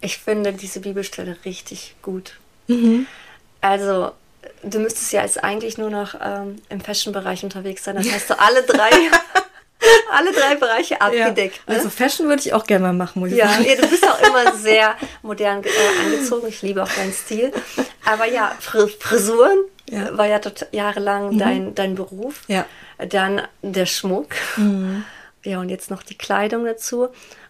Ich 0.00 0.18
finde 0.18 0.52
diese 0.52 0.80
Bibelstelle 0.80 1.36
richtig 1.44 1.94
gut. 2.02 2.34
Mhm. 2.68 3.06
Also, 3.70 4.12
du 4.62 4.78
müsstest 4.78 5.12
ja 5.12 5.22
jetzt 5.22 5.42
eigentlich 5.42 5.78
nur 5.78 5.90
noch 5.90 6.14
ähm, 6.22 6.56
im 6.68 6.80
Fashion-Bereich 6.80 7.44
unterwegs 7.44 7.84
sein. 7.84 7.96
Das 7.96 8.10
heißt, 8.10 8.30
du 8.30 8.38
alle 8.38 8.62
drei, 8.62 8.90
alle 10.12 10.32
drei 10.32 10.54
Bereiche 10.56 11.00
abgedeckt. 11.00 11.60
Ja. 11.66 11.72
Ne? 11.72 11.78
Also 11.78 11.90
Fashion 11.90 12.28
würde 12.28 12.42
ich 12.42 12.52
auch 12.54 12.64
gerne 12.64 12.86
mal 12.86 12.92
machen, 12.92 13.20
muss 13.20 13.30
ich 13.30 13.38
ja, 13.38 13.48
sagen. 13.48 13.64
Ja, 13.64 13.76
du 13.76 13.88
bist 13.88 14.06
auch 14.08 14.20
immer 14.20 14.52
sehr 14.56 14.94
modern 15.22 15.62
äh, 15.64 16.04
angezogen. 16.04 16.48
Ich 16.48 16.62
liebe 16.62 16.82
auch 16.82 16.92
deinen 16.92 17.12
Stil. 17.12 17.52
Aber 18.04 18.26
ja, 18.26 18.56
Frisuren 18.60 19.58
ja. 19.90 20.16
war 20.16 20.26
ja 20.26 20.40
jahrelang 20.72 21.34
mhm. 21.34 21.38
dein, 21.38 21.74
dein 21.74 21.94
Beruf. 21.94 22.42
Ja. 22.48 22.66
Dann 22.98 23.42
der 23.62 23.86
Schmuck. 23.86 24.34
Mhm. 24.56 25.04
Ja, 25.44 25.60
und 25.60 25.68
jetzt 25.68 25.90
noch 25.90 26.02
die 26.02 26.16
Kleidung 26.16 26.64
dazu. 26.64 27.08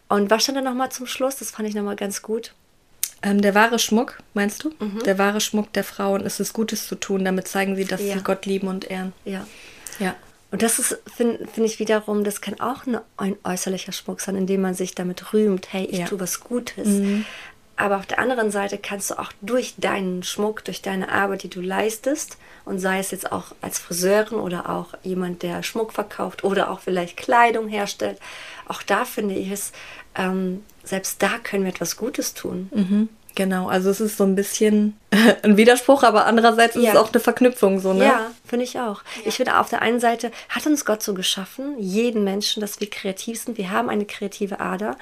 Und 0.08 0.30
was 0.30 0.44
stand 0.44 0.58
da 0.58 0.62
nochmal 0.62 0.90
zum 0.90 1.06
Schluss? 1.06 1.36
Das 1.36 1.50
fand 1.50 1.68
ich 1.68 1.74
nochmal 1.74 1.96
ganz 1.96 2.22
gut. 2.22 2.52
Ähm, 3.22 3.40
der 3.40 3.54
wahre 3.54 3.78
Schmuck, 3.78 4.18
meinst 4.34 4.64
du? 4.64 4.72
Mhm. 4.78 5.02
Der 5.04 5.18
wahre 5.18 5.40
Schmuck 5.40 5.72
der 5.72 5.84
Frauen 5.84 6.22
ist 6.22 6.40
es, 6.40 6.52
Gutes 6.52 6.86
zu 6.86 6.94
tun. 6.96 7.24
Damit 7.24 7.48
zeigen 7.48 7.76
sie, 7.76 7.84
dass 7.84 8.02
ja. 8.02 8.14
sie 8.14 8.22
Gott 8.22 8.46
lieben 8.46 8.68
und 8.68 8.90
ehren. 8.90 9.12
Ja. 9.24 9.46
Ja. 9.98 10.14
Und 10.50 10.62
das 10.62 10.78
ist, 10.78 10.98
finde 11.14 11.46
find 11.52 11.66
ich 11.66 11.78
wiederum, 11.78 12.22
das 12.22 12.40
kann 12.40 12.60
auch 12.60 12.84
ein 13.16 13.36
äußerlicher 13.42 13.92
Schmuck 13.92 14.20
sein, 14.20 14.36
indem 14.36 14.60
man 14.60 14.74
sich 14.74 14.94
damit 14.94 15.32
rühmt, 15.32 15.72
hey, 15.72 15.84
ich 15.84 15.98
ja. 15.98 16.06
tue 16.06 16.20
was 16.20 16.40
Gutes. 16.40 16.86
Mhm. 16.86 17.24
Aber 17.76 17.98
auf 17.98 18.06
der 18.06 18.18
anderen 18.18 18.50
Seite 18.50 18.78
kannst 18.78 19.10
du 19.10 19.18
auch 19.18 19.32
durch 19.42 19.74
deinen 19.76 20.22
Schmuck, 20.22 20.64
durch 20.64 20.80
deine 20.80 21.10
Arbeit, 21.10 21.42
die 21.42 21.50
du 21.50 21.60
leistest, 21.60 22.38
und 22.64 22.78
sei 22.78 22.98
es 22.98 23.10
jetzt 23.10 23.30
auch 23.30 23.54
als 23.60 23.78
Friseurin 23.78 24.38
oder 24.38 24.70
auch 24.70 24.94
jemand, 25.02 25.42
der 25.42 25.62
Schmuck 25.62 25.92
verkauft 25.92 26.42
oder 26.42 26.70
auch 26.70 26.80
vielleicht 26.80 27.16
Kleidung 27.16 27.68
herstellt, 27.68 28.18
auch 28.66 28.82
da 28.82 29.04
finde 29.04 29.34
ich 29.34 29.50
es, 29.50 29.72
ähm, 30.16 30.64
selbst 30.84 31.22
da 31.22 31.38
können 31.42 31.64
wir 31.64 31.70
etwas 31.70 31.96
Gutes 31.96 32.34
tun. 32.34 32.70
Mhm. 32.72 33.08
Genau, 33.34 33.68
also 33.68 33.90
es 33.90 34.00
ist 34.00 34.16
so 34.16 34.24
ein 34.24 34.34
bisschen 34.34 34.96
ein 35.42 35.58
Widerspruch, 35.58 36.02
aber 36.02 36.24
andererseits 36.24 36.74
ist 36.74 36.84
ja. 36.84 36.92
es 36.92 36.96
auch 36.96 37.12
eine 37.12 37.20
Verknüpfung, 37.20 37.80
so, 37.80 37.92
ne? 37.92 38.04
Ja, 38.04 38.30
finde 38.46 38.64
ich 38.64 38.78
auch. 38.80 39.02
Ja. 39.16 39.22
Ich 39.26 39.36
finde, 39.36 39.58
auf 39.58 39.68
der 39.68 39.82
einen 39.82 40.00
Seite 40.00 40.30
hat 40.48 40.66
uns 40.66 40.86
Gott 40.86 41.02
so 41.02 41.12
geschaffen, 41.12 41.78
jeden 41.78 42.24
Menschen, 42.24 42.62
dass 42.62 42.80
wir 42.80 42.88
kreativ 42.88 43.38
sind. 43.38 43.58
Wir 43.58 43.70
haben 43.70 43.90
eine 43.90 44.06
kreative 44.06 44.60
Ader. 44.60 44.96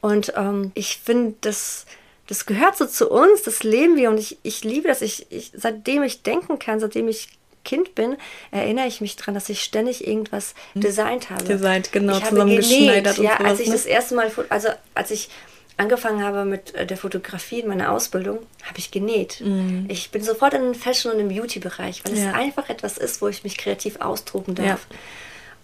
Und 0.00 0.32
ähm, 0.34 0.72
ich 0.74 0.96
finde, 0.96 1.34
das 1.42 1.84
das 2.26 2.46
gehört 2.46 2.76
so 2.76 2.86
zu 2.86 3.10
uns, 3.10 3.42
das 3.42 3.62
leben 3.62 3.96
wir 3.96 4.08
und 4.08 4.18
ich, 4.18 4.38
ich 4.42 4.64
liebe 4.64 4.88
das. 4.88 5.02
Ich, 5.02 5.26
ich, 5.30 5.52
seitdem 5.54 6.02
ich 6.02 6.22
denken 6.22 6.58
kann, 6.58 6.80
seitdem 6.80 7.08
ich 7.08 7.28
Kind 7.64 7.94
bin, 7.94 8.16
erinnere 8.50 8.86
ich 8.86 9.00
mich 9.00 9.16
daran, 9.16 9.34
dass 9.34 9.48
ich 9.48 9.62
ständig 9.62 10.06
irgendwas 10.06 10.54
hm. 10.74 10.82
designt 10.82 11.30
habe. 11.30 11.44
Designt, 11.44 11.92
genau, 11.92 12.18
ich 12.18 12.24
zusammengeschneidert 12.24 13.18
und 13.18 13.24
Ja, 13.24 13.38
sowas, 13.38 13.50
als 13.50 13.60
ich 13.60 13.68
ne? 13.68 13.72
das 13.72 13.86
erste 13.86 14.14
Mal, 14.14 14.30
also 14.50 14.68
als 14.94 15.10
ich 15.10 15.30
angefangen 15.76 16.22
habe 16.22 16.44
mit 16.44 16.74
äh, 16.74 16.86
der 16.86 16.96
Fotografie 16.96 17.60
in 17.60 17.68
meiner 17.68 17.90
Ausbildung, 17.90 18.38
habe 18.62 18.78
ich 18.78 18.90
genäht. 18.90 19.40
Mhm. 19.40 19.86
Ich 19.88 20.10
bin 20.10 20.22
sofort 20.22 20.54
in 20.54 20.62
den 20.62 20.74
Fashion- 20.74 21.12
und 21.12 21.18
im 21.18 21.28
Beauty-Bereich, 21.28 22.02
weil 22.04 22.16
ja. 22.16 22.28
es 22.28 22.34
einfach 22.34 22.68
etwas 22.68 22.98
ist, 22.98 23.20
wo 23.20 23.28
ich 23.28 23.42
mich 23.42 23.56
kreativ 23.56 24.00
austoben 24.00 24.54
darf. 24.54 24.86
Ja. 24.90 24.96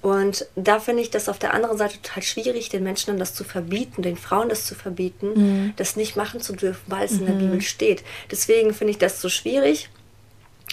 Und 0.02 0.46
da 0.56 0.80
finde 0.80 1.02
ich 1.02 1.10
das 1.10 1.28
auf 1.28 1.38
der 1.38 1.52
anderen 1.52 1.76
Seite 1.76 2.00
total 2.00 2.22
schwierig, 2.22 2.70
den 2.70 2.82
Menschen 2.82 3.18
das 3.18 3.34
zu 3.34 3.44
verbieten, 3.44 4.00
den 4.00 4.16
Frauen 4.16 4.48
das 4.48 4.64
zu 4.64 4.74
verbieten, 4.74 5.32
mhm. 5.34 5.72
das 5.76 5.94
nicht 5.94 6.16
machen 6.16 6.40
zu 6.40 6.54
dürfen, 6.54 6.80
weil 6.86 7.04
es 7.04 7.12
mhm. 7.12 7.18
in 7.18 7.26
der 7.26 7.34
mhm. 7.34 7.40
Bibel 7.40 7.60
steht. 7.60 8.02
Deswegen 8.30 8.72
finde 8.72 8.92
ich 8.92 8.98
das 8.98 9.20
so 9.20 9.28
schwierig. 9.28 9.90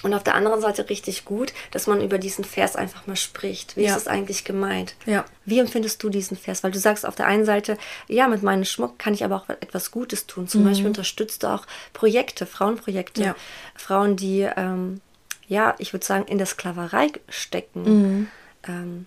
Und 0.03 0.13
auf 0.13 0.23
der 0.23 0.35
anderen 0.35 0.61
Seite 0.61 0.89
richtig 0.89 1.25
gut, 1.25 1.53
dass 1.71 1.87
man 1.87 2.01
über 2.01 2.19
diesen 2.19 2.43
Vers 2.43 2.75
einfach 2.75 3.07
mal 3.07 3.15
spricht. 3.15 3.75
Wie 3.75 3.83
ja. 3.83 3.95
ist 3.95 4.01
es 4.03 4.07
eigentlich 4.07 4.43
gemeint? 4.43 4.95
Ja. 5.07 5.25
Wie 5.43 5.57
empfindest 5.57 6.03
du 6.03 6.09
diesen 6.09 6.37
Vers? 6.37 6.63
Weil 6.63 6.71
du 6.71 6.77
sagst 6.77 7.03
auf 7.03 7.15
der 7.15 7.25
einen 7.25 7.45
Seite, 7.45 7.77
ja, 8.07 8.27
mit 8.27 8.43
meinem 8.43 8.63
Schmuck 8.63 8.99
kann 8.99 9.15
ich 9.15 9.23
aber 9.23 9.37
auch 9.37 9.49
etwas 9.49 9.89
Gutes 9.89 10.27
tun. 10.27 10.47
Zum 10.47 10.61
mhm. 10.61 10.65
Beispiel 10.67 10.87
unterstützt 10.87 11.41
du 11.41 11.47
auch 11.47 11.65
Projekte, 11.93 12.45
Frauenprojekte. 12.45 13.23
Ja. 13.23 13.35
Frauen, 13.75 14.15
die, 14.15 14.47
ähm, 14.55 15.01
ja, 15.47 15.73
ich 15.79 15.93
würde 15.93 16.05
sagen, 16.05 16.25
in 16.27 16.37
der 16.37 16.47
Sklaverei 16.47 17.07
stecken. 17.27 17.83
Mhm. 17.83 18.27
Ähm, 18.67 19.05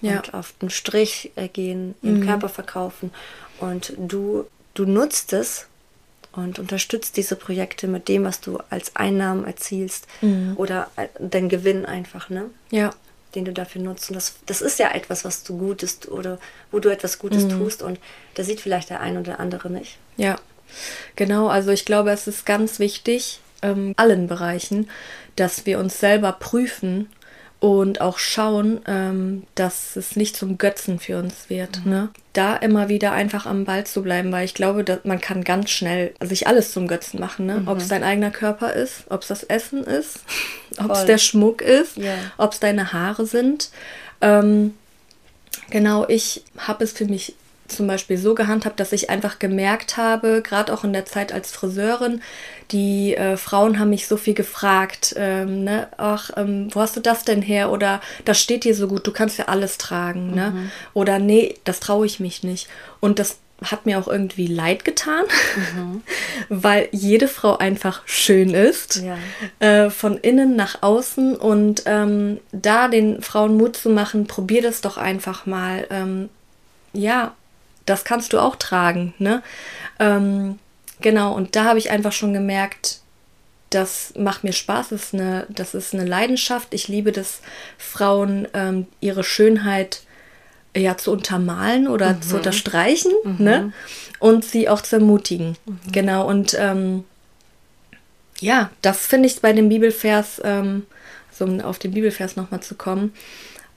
ja. 0.00 0.16
und 0.16 0.34
auf 0.34 0.54
den 0.60 0.70
Strich 0.70 1.32
äh, 1.36 1.48
gehen, 1.48 1.94
ihren 2.02 2.20
mhm. 2.20 2.26
Körper 2.26 2.48
verkaufen. 2.48 3.12
Und 3.58 3.92
du, 3.98 4.46
du 4.72 4.86
nutzt 4.86 5.32
es 5.34 5.66
und 6.32 6.58
unterstützt 6.58 7.16
diese 7.16 7.36
Projekte 7.36 7.88
mit 7.88 8.08
dem, 8.08 8.24
was 8.24 8.40
du 8.40 8.58
als 8.70 8.94
Einnahmen 8.96 9.44
erzielst 9.44 10.06
mhm. 10.20 10.54
oder 10.56 10.90
äh, 10.96 11.08
den 11.18 11.48
Gewinn 11.48 11.84
einfach, 11.86 12.30
ne? 12.30 12.46
Ja. 12.70 12.90
Den 13.34 13.44
du 13.44 13.52
dafür 13.52 13.82
nutzt. 13.82 14.10
Und 14.10 14.16
das, 14.16 14.34
das 14.46 14.60
ist 14.60 14.78
ja 14.78 14.92
etwas, 14.92 15.24
was 15.24 15.42
du 15.44 15.56
Gutes 15.56 16.08
oder 16.08 16.38
wo 16.70 16.78
du 16.78 16.88
etwas 16.88 17.18
Gutes 17.18 17.44
mhm. 17.44 17.50
tust 17.50 17.82
und 17.82 17.98
da 18.34 18.44
sieht 18.44 18.60
vielleicht 18.60 18.90
der 18.90 19.00
ein 19.00 19.18
oder 19.18 19.40
andere 19.40 19.70
nicht. 19.70 19.98
Ja, 20.16 20.36
genau. 21.16 21.48
Also 21.48 21.70
ich 21.70 21.84
glaube, 21.84 22.10
es 22.10 22.26
ist 22.26 22.46
ganz 22.46 22.78
wichtig, 22.78 23.40
ähm, 23.62 23.94
allen 23.96 24.26
Bereichen, 24.26 24.88
dass 25.36 25.66
wir 25.66 25.78
uns 25.78 26.00
selber 26.00 26.32
prüfen 26.32 27.08
und 27.60 28.00
auch 28.00 28.18
schauen, 28.18 28.80
ähm, 28.86 29.42
dass 29.54 29.94
es 29.94 30.16
nicht 30.16 30.34
zum 30.34 30.56
Götzen 30.56 30.98
für 30.98 31.18
uns 31.18 31.50
wird. 31.50 31.84
Mhm. 31.84 31.90
Ne? 31.90 32.08
Da 32.32 32.56
immer 32.56 32.88
wieder 32.88 33.12
einfach 33.12 33.44
am 33.44 33.66
Ball 33.66 33.84
zu 33.84 34.02
bleiben, 34.02 34.32
weil 34.32 34.46
ich 34.46 34.54
glaube, 34.54 34.82
dass 34.82 35.00
man 35.04 35.20
kann 35.20 35.44
ganz 35.44 35.68
schnell 35.68 36.14
sich 36.22 36.46
alles 36.46 36.72
zum 36.72 36.88
Götzen 36.88 37.20
machen. 37.20 37.44
Ne? 37.44 37.60
Mhm. 37.60 37.68
Ob 37.68 37.76
es 37.76 37.88
dein 37.88 38.02
eigener 38.02 38.30
Körper 38.30 38.72
ist, 38.72 39.04
ob 39.10 39.20
es 39.20 39.28
das 39.28 39.42
Essen 39.44 39.84
ist, 39.84 40.20
ob 40.78 40.90
es 40.90 41.04
der 41.04 41.18
Schmuck 41.18 41.60
ist, 41.60 41.98
yeah. 41.98 42.14
ob 42.38 42.54
es 42.54 42.60
deine 42.60 42.94
Haare 42.94 43.26
sind. 43.26 43.70
Ähm, 44.22 44.74
genau, 45.68 46.08
ich 46.08 46.42
habe 46.56 46.82
es 46.82 46.92
für 46.92 47.04
mich 47.04 47.34
zum 47.70 47.86
Beispiel 47.86 48.18
so 48.18 48.34
gehandhabt, 48.34 48.80
dass 48.80 48.92
ich 48.92 49.10
einfach 49.10 49.38
gemerkt 49.38 49.96
habe, 49.96 50.42
gerade 50.42 50.72
auch 50.72 50.84
in 50.84 50.92
der 50.92 51.06
Zeit 51.06 51.32
als 51.32 51.52
Friseurin, 51.52 52.22
die 52.70 53.16
äh, 53.16 53.36
Frauen 53.36 53.78
haben 53.78 53.90
mich 53.90 54.06
so 54.06 54.16
viel 54.16 54.34
gefragt, 54.34 55.14
ähm, 55.16 55.64
ne? 55.64 55.88
ach, 55.96 56.30
ähm, 56.36 56.68
wo 56.72 56.80
hast 56.80 56.96
du 56.96 57.00
das 57.00 57.24
denn 57.24 57.42
her? 57.42 57.70
Oder 57.70 58.00
das 58.24 58.40
steht 58.40 58.64
dir 58.64 58.74
so 58.74 58.88
gut, 58.88 59.06
du 59.06 59.12
kannst 59.12 59.38
ja 59.38 59.46
alles 59.46 59.78
tragen, 59.78 60.34
ne? 60.34 60.50
Mhm. 60.50 60.70
Oder 60.94 61.18
nee, 61.18 61.56
das 61.64 61.80
traue 61.80 62.06
ich 62.06 62.20
mich 62.20 62.42
nicht. 62.42 62.68
Und 63.00 63.18
das 63.18 63.38
hat 63.62 63.86
mir 63.86 63.98
auch 63.98 64.08
irgendwie 64.08 64.46
leid 64.46 64.84
getan, 64.84 65.24
mhm. 65.74 66.02
weil 66.48 66.88
jede 66.92 67.28
Frau 67.28 67.58
einfach 67.58 68.02
schön 68.06 68.54
ist, 68.54 69.02
ja. 69.02 69.18
äh, 69.58 69.90
von 69.90 70.16
innen 70.16 70.56
nach 70.56 70.82
außen 70.82 71.36
und 71.36 71.82
ähm, 71.86 72.38
da 72.52 72.88
den 72.88 73.22
Frauen 73.22 73.56
Mut 73.56 73.76
zu 73.76 73.90
machen, 73.90 74.26
probier 74.26 74.62
das 74.62 74.80
doch 74.80 74.96
einfach 74.96 75.46
mal. 75.46 75.86
Ähm, 75.90 76.28
ja, 76.92 77.34
das 77.90 78.04
kannst 78.04 78.32
du 78.32 78.38
auch 78.38 78.56
tragen, 78.56 79.14
ne? 79.18 79.42
Ähm, 79.98 80.58
genau, 81.00 81.34
und 81.34 81.56
da 81.56 81.64
habe 81.64 81.78
ich 81.78 81.90
einfach 81.90 82.12
schon 82.12 82.32
gemerkt, 82.32 83.00
das 83.70 84.14
macht 84.16 84.44
mir 84.44 84.52
Spaß, 84.52 84.90
das 84.90 85.04
ist 85.04 85.14
eine, 85.14 85.46
das 85.48 85.74
ist 85.74 85.94
eine 85.94 86.04
Leidenschaft. 86.04 86.72
Ich 86.72 86.88
liebe 86.88 87.12
das, 87.12 87.40
Frauen 87.78 88.48
ähm, 88.54 88.86
ihre 89.00 89.24
Schönheit 89.24 90.02
ja 90.76 90.96
zu 90.96 91.10
untermalen 91.10 91.88
oder 91.88 92.14
mhm. 92.14 92.22
zu 92.22 92.36
unterstreichen, 92.36 93.12
mhm. 93.24 93.36
ne? 93.38 93.72
Und 94.20 94.44
sie 94.44 94.68
auch 94.68 94.82
zu 94.82 94.96
ermutigen. 94.96 95.56
Mhm. 95.66 95.92
Genau, 95.92 96.28
und 96.28 96.56
ähm, 96.58 97.04
ja, 98.38 98.70
das 98.82 99.06
finde 99.06 99.26
ich 99.28 99.40
bei 99.40 99.52
dem 99.52 99.68
Bibelvers, 99.68 100.40
ähm, 100.44 100.86
so 101.32 101.44
um 101.44 101.60
auf 101.60 101.78
den 101.78 101.92
Bibelvers 101.92 102.36
nochmal 102.36 102.60
zu 102.60 102.76
kommen, 102.76 103.12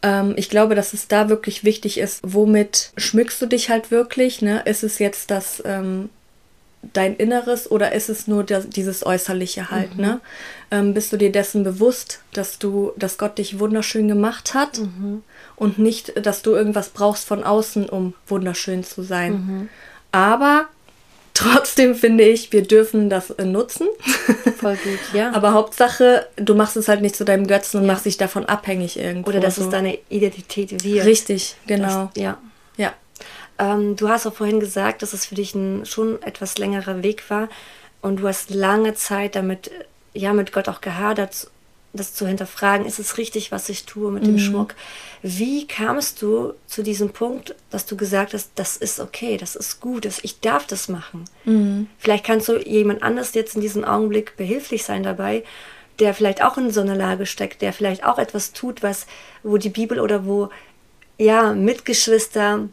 ähm, 0.03 0.33
ich 0.35 0.49
glaube, 0.49 0.75
dass 0.75 0.93
es 0.93 1.07
da 1.07 1.29
wirklich 1.29 1.63
wichtig 1.63 1.97
ist, 1.97 2.19
womit 2.23 2.91
schmückst 2.97 3.41
du 3.41 3.45
dich 3.47 3.69
halt 3.69 3.89
wirklich? 3.89 4.41
Ne? 4.41 4.61
Ist 4.65 4.83
es 4.83 4.99
jetzt 4.99 5.31
das 5.31 5.63
ähm, 5.65 6.09
dein 6.91 7.15
Inneres 7.15 7.71
oder 7.71 7.93
ist 7.93 8.09
es 8.09 8.27
nur 8.27 8.43
das, 8.43 8.67
dieses 8.69 9.05
Äußerliche 9.05 9.71
halt? 9.71 9.95
Mhm. 9.95 10.01
Ne? 10.01 10.19
Ähm, 10.69 10.93
bist 10.93 11.13
du 11.13 11.17
dir 11.17 11.31
dessen 11.31 11.63
bewusst, 11.63 12.19
dass 12.33 12.59
du, 12.59 12.91
dass 12.97 13.17
Gott 13.17 13.37
dich 13.37 13.59
wunderschön 13.59 14.09
gemacht 14.09 14.53
hat 14.53 14.79
mhm. 14.79 15.23
und 15.55 15.79
nicht, 15.79 16.25
dass 16.25 16.41
du 16.41 16.51
irgendwas 16.51 16.89
brauchst 16.89 17.25
von 17.25 17.43
außen, 17.43 17.87
um 17.87 18.13
wunderschön 18.27 18.83
zu 18.83 19.03
sein? 19.03 19.31
Mhm. 19.31 19.69
Aber 20.11 20.67
Trotzdem 21.33 21.95
finde 21.95 22.23
ich, 22.25 22.51
wir 22.51 22.61
dürfen 22.61 23.09
das 23.09 23.31
äh, 23.31 23.45
nutzen. 23.45 23.87
Voll 24.57 24.75
gut, 24.75 24.99
ja. 25.13 25.31
Aber 25.33 25.53
Hauptsache, 25.53 26.27
du 26.35 26.53
machst 26.53 26.77
es 26.77 26.87
halt 26.87 27.01
nicht 27.01 27.15
zu 27.15 27.25
deinem 27.25 27.47
Götzen 27.47 27.79
und 27.79 27.87
ja. 27.87 27.93
machst 27.93 28.05
dich 28.05 28.17
davon 28.17 28.45
abhängig 28.45 28.99
irgendwo. 28.99 29.29
Oder 29.29 29.39
dass 29.39 29.55
so. 29.55 29.63
es 29.63 29.69
deine 29.69 29.97
Identität 30.09 30.83
wird. 30.83 31.05
Richtig, 31.05 31.55
genau. 31.65 32.11
Das, 32.13 32.21
ja. 32.23 32.37
Ja. 32.77 32.93
Ähm, 33.57 33.95
du 33.95 34.09
hast 34.09 34.27
auch 34.27 34.33
vorhin 34.33 34.59
gesagt, 34.59 35.01
dass 35.01 35.13
es 35.13 35.25
für 35.25 35.35
dich 35.35 35.55
ein 35.55 35.85
schon 35.85 36.21
etwas 36.21 36.57
längerer 36.59 37.01
Weg 37.01 37.29
war 37.29 37.49
und 38.01 38.17
du 38.17 38.27
hast 38.27 38.51
lange 38.51 38.93
Zeit 38.93 39.35
damit, 39.35 39.71
ja, 40.13 40.33
mit 40.33 40.51
Gott 40.53 40.69
auch 40.69 40.81
gehadert 40.81 41.47
das 41.93 42.13
zu 42.15 42.27
hinterfragen, 42.27 42.85
ist 42.85 42.99
es 42.99 43.17
richtig, 43.17 43.51
was 43.51 43.69
ich 43.69 43.85
tue 43.85 44.11
mit 44.11 44.25
dem 44.25 44.33
mhm. 44.33 44.39
Schmuck? 44.39 44.75
Wie 45.21 45.67
kamst 45.67 46.21
du 46.21 46.53
zu 46.67 46.81
diesem 46.81 47.09
Punkt, 47.09 47.55
dass 47.69 47.85
du 47.85 47.95
gesagt 47.95 48.33
hast, 48.33 48.51
das 48.55 48.77
ist 48.77 48.99
okay, 48.99 49.37
das 49.37 49.55
ist 49.55 49.79
gut, 49.79 50.05
das, 50.05 50.19
ich 50.23 50.39
darf 50.39 50.65
das 50.65 50.89
machen? 50.89 51.25
Mhm. 51.45 51.87
Vielleicht 51.99 52.25
kannst 52.25 52.49
du 52.49 52.57
jemand 52.57 53.03
anders 53.03 53.35
jetzt 53.35 53.55
in 53.55 53.61
diesem 53.61 53.83
Augenblick 53.85 54.35
behilflich 54.37 54.83
sein 54.83 55.03
dabei, 55.03 55.43
der 55.99 56.15
vielleicht 56.15 56.43
auch 56.43 56.57
in 56.57 56.71
so 56.71 56.81
einer 56.81 56.95
Lage 56.95 57.27
steckt, 57.27 57.61
der 57.61 57.73
vielleicht 57.73 58.03
auch 58.03 58.17
etwas 58.17 58.53
tut, 58.53 58.81
was, 58.81 59.05
wo 59.43 59.57
die 59.57 59.69
Bibel 59.69 59.99
oder 59.99 60.25
wo 60.25 60.49
ja 61.19 61.53
Mitgeschwister 61.53 62.67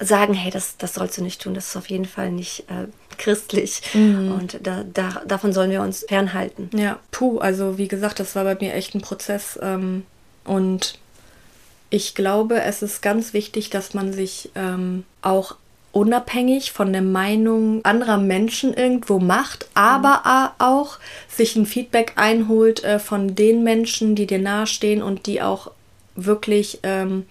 sagen, 0.00 0.34
hey, 0.34 0.50
das, 0.50 0.76
das 0.78 0.94
sollst 0.94 1.18
du 1.18 1.22
nicht 1.22 1.42
tun, 1.42 1.54
das 1.54 1.68
ist 1.68 1.76
auf 1.76 1.90
jeden 1.90 2.06
Fall 2.06 2.32
nicht 2.32 2.60
äh, 2.70 2.86
christlich. 3.18 3.82
Mhm. 3.94 4.32
Und 4.32 4.58
da, 4.62 4.84
da, 4.92 5.22
davon 5.26 5.52
sollen 5.52 5.70
wir 5.70 5.82
uns 5.82 6.04
fernhalten. 6.08 6.70
Ja, 6.74 6.98
puh, 7.10 7.38
also 7.38 7.78
wie 7.78 7.88
gesagt, 7.88 8.20
das 8.20 8.34
war 8.36 8.44
bei 8.44 8.56
mir 8.56 8.74
echt 8.74 8.94
ein 8.94 9.00
Prozess. 9.00 9.58
Ähm, 9.62 10.04
und 10.44 10.98
ich 11.90 12.14
glaube, 12.14 12.60
es 12.62 12.82
ist 12.82 13.02
ganz 13.02 13.32
wichtig, 13.32 13.70
dass 13.70 13.94
man 13.94 14.12
sich 14.12 14.50
ähm, 14.54 15.04
auch 15.22 15.56
unabhängig 15.92 16.72
von 16.72 16.92
der 16.92 17.02
Meinung 17.02 17.84
anderer 17.84 18.18
Menschen 18.18 18.74
irgendwo 18.74 19.20
macht, 19.20 19.68
aber 19.74 20.22
mhm. 20.24 20.50
auch 20.58 20.98
sich 21.28 21.54
ein 21.54 21.66
Feedback 21.66 22.14
einholt 22.16 22.82
äh, 22.82 22.98
von 22.98 23.36
den 23.36 23.62
Menschen, 23.62 24.16
die 24.16 24.26
dir 24.26 24.40
nahestehen 24.40 25.02
und 25.02 25.26
die 25.26 25.40
auch 25.40 25.70
wirklich 26.16 26.80
ähm, 26.82 27.26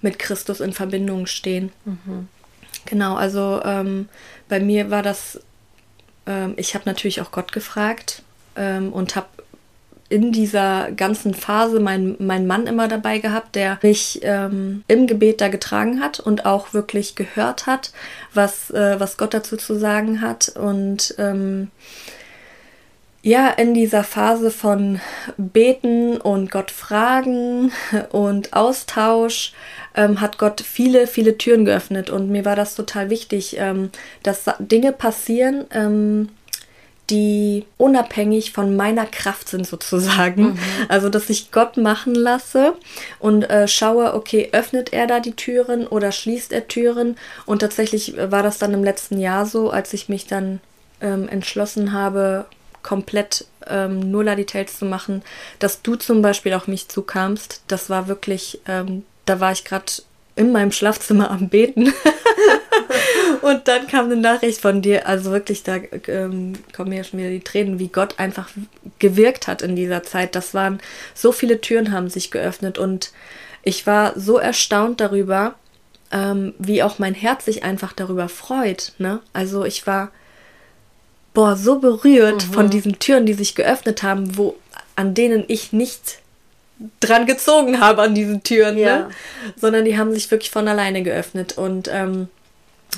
mit 0.00 0.18
Christus 0.18 0.60
in 0.60 0.72
Verbindung 0.72 1.26
stehen. 1.26 1.70
Mhm. 1.84 2.28
Genau, 2.86 3.14
also 3.16 3.60
ähm, 3.64 4.08
bei 4.48 4.60
mir 4.60 4.90
war 4.90 5.02
das, 5.02 5.40
ähm, 6.26 6.54
ich 6.56 6.74
habe 6.74 6.84
natürlich 6.86 7.20
auch 7.20 7.30
Gott 7.30 7.52
gefragt 7.52 8.22
ähm, 8.56 8.92
und 8.92 9.16
habe 9.16 9.28
in 10.10 10.32
dieser 10.32 10.90
ganzen 10.92 11.34
Phase 11.34 11.80
meinen 11.80 12.16
mein 12.18 12.46
Mann 12.46 12.66
immer 12.66 12.88
dabei 12.88 13.18
gehabt, 13.18 13.54
der 13.54 13.78
mich 13.82 14.20
ähm, 14.22 14.82
im 14.88 15.06
Gebet 15.06 15.40
da 15.40 15.48
getragen 15.48 16.00
hat 16.00 16.18
und 16.18 16.46
auch 16.46 16.72
wirklich 16.72 17.14
gehört 17.14 17.66
hat, 17.66 17.92
was, 18.32 18.70
äh, 18.70 18.98
was 18.98 19.18
Gott 19.18 19.34
dazu 19.34 19.56
zu 19.58 19.78
sagen 19.78 20.22
hat. 20.22 20.48
Und 20.48 21.14
ähm, 21.18 21.70
ja, 23.28 23.50
in 23.50 23.74
dieser 23.74 24.04
Phase 24.04 24.50
von 24.50 25.00
Beten 25.36 26.16
und 26.16 26.50
Gott 26.50 26.70
fragen 26.70 27.72
und 28.10 28.54
Austausch 28.54 29.52
ähm, 29.94 30.22
hat 30.22 30.38
Gott 30.38 30.62
viele, 30.62 31.06
viele 31.06 31.36
Türen 31.36 31.66
geöffnet. 31.66 32.08
Und 32.08 32.30
mir 32.30 32.46
war 32.46 32.56
das 32.56 32.74
total 32.74 33.10
wichtig, 33.10 33.58
ähm, 33.58 33.90
dass 34.22 34.46
Dinge 34.60 34.92
passieren, 34.92 35.66
ähm, 35.72 36.30
die 37.10 37.66
unabhängig 37.76 38.52
von 38.52 38.76
meiner 38.76 39.04
Kraft 39.04 39.50
sind 39.50 39.66
sozusagen. 39.66 40.52
Mhm. 40.52 40.58
Also, 40.88 41.10
dass 41.10 41.28
ich 41.28 41.50
Gott 41.50 41.76
machen 41.76 42.14
lasse 42.14 42.76
und 43.18 43.42
äh, 43.50 43.68
schaue, 43.68 44.14
okay, 44.14 44.48
öffnet 44.52 44.94
er 44.94 45.06
da 45.06 45.20
die 45.20 45.36
Türen 45.36 45.86
oder 45.86 46.12
schließt 46.12 46.50
er 46.50 46.66
Türen? 46.66 47.16
Und 47.44 47.58
tatsächlich 47.58 48.14
war 48.16 48.42
das 48.42 48.56
dann 48.56 48.72
im 48.72 48.84
letzten 48.84 49.20
Jahr 49.20 49.44
so, 49.44 49.68
als 49.68 49.92
ich 49.92 50.08
mich 50.08 50.26
dann 50.26 50.60
ähm, 51.02 51.28
entschlossen 51.28 51.92
habe, 51.92 52.46
komplett 52.82 53.46
ähm, 53.66 54.10
Nuller 54.10 54.36
Details 54.36 54.78
zu 54.78 54.84
machen, 54.84 55.22
dass 55.58 55.82
du 55.82 55.96
zum 55.96 56.22
Beispiel 56.22 56.54
auf 56.54 56.68
mich 56.68 56.88
zukamst. 56.88 57.62
Das 57.68 57.90
war 57.90 58.08
wirklich 58.08 58.60
ähm, 58.66 59.04
da 59.28 59.40
war 59.40 59.52
ich 59.52 59.64
gerade 59.64 59.92
in 60.36 60.52
meinem 60.52 60.72
Schlafzimmer 60.72 61.30
am 61.30 61.48
Beten. 61.48 61.92
und 63.42 63.68
dann 63.68 63.86
kam 63.88 64.06
eine 64.06 64.16
Nachricht 64.16 64.60
von 64.60 64.82
dir, 64.82 65.06
also 65.06 65.32
wirklich, 65.32 65.64
da 65.64 65.76
ähm, 66.06 66.54
kommen 66.74 66.90
mir 66.90 67.04
schon 67.04 67.18
wieder 67.18 67.30
die 67.30 67.40
Tränen, 67.40 67.78
wie 67.78 67.88
Gott 67.88 68.18
einfach 68.18 68.48
gewirkt 68.98 69.48
hat 69.48 69.62
in 69.62 69.76
dieser 69.76 70.02
Zeit. 70.02 70.34
Das 70.34 70.54
waren 70.54 70.78
so 71.14 71.32
viele 71.32 71.60
Türen 71.60 71.92
haben 71.92 72.08
sich 72.08 72.30
geöffnet 72.30 72.78
und 72.78 73.12
ich 73.62 73.86
war 73.86 74.18
so 74.18 74.38
erstaunt 74.38 75.00
darüber, 75.00 75.56
ähm, 76.10 76.54
wie 76.58 76.82
auch 76.82 76.98
mein 76.98 77.14
Herz 77.14 77.44
sich 77.44 77.64
einfach 77.64 77.92
darüber 77.92 78.28
freut. 78.28 78.92
Ne? 78.98 79.20
Also 79.32 79.64
ich 79.64 79.86
war 79.86 80.10
boah 81.34 81.56
so 81.56 81.78
berührt 81.78 82.48
mhm. 82.48 82.52
von 82.52 82.70
diesen 82.70 82.98
Türen, 82.98 83.26
die 83.26 83.34
sich 83.34 83.54
geöffnet 83.54 84.02
haben, 84.02 84.36
wo 84.36 84.56
an 84.96 85.14
denen 85.14 85.44
ich 85.48 85.72
nicht 85.72 86.18
dran 87.00 87.26
gezogen 87.26 87.80
habe 87.80 88.02
an 88.02 88.14
diesen 88.14 88.42
Türen, 88.42 88.76
ne? 88.76 88.80
ja. 88.80 88.98
ne? 88.98 89.10
sondern 89.56 89.84
die 89.84 89.98
haben 89.98 90.12
sich 90.12 90.30
wirklich 90.30 90.50
von 90.50 90.68
alleine 90.68 91.02
geöffnet. 91.02 91.58
Und 91.58 91.88
ähm, 91.92 92.28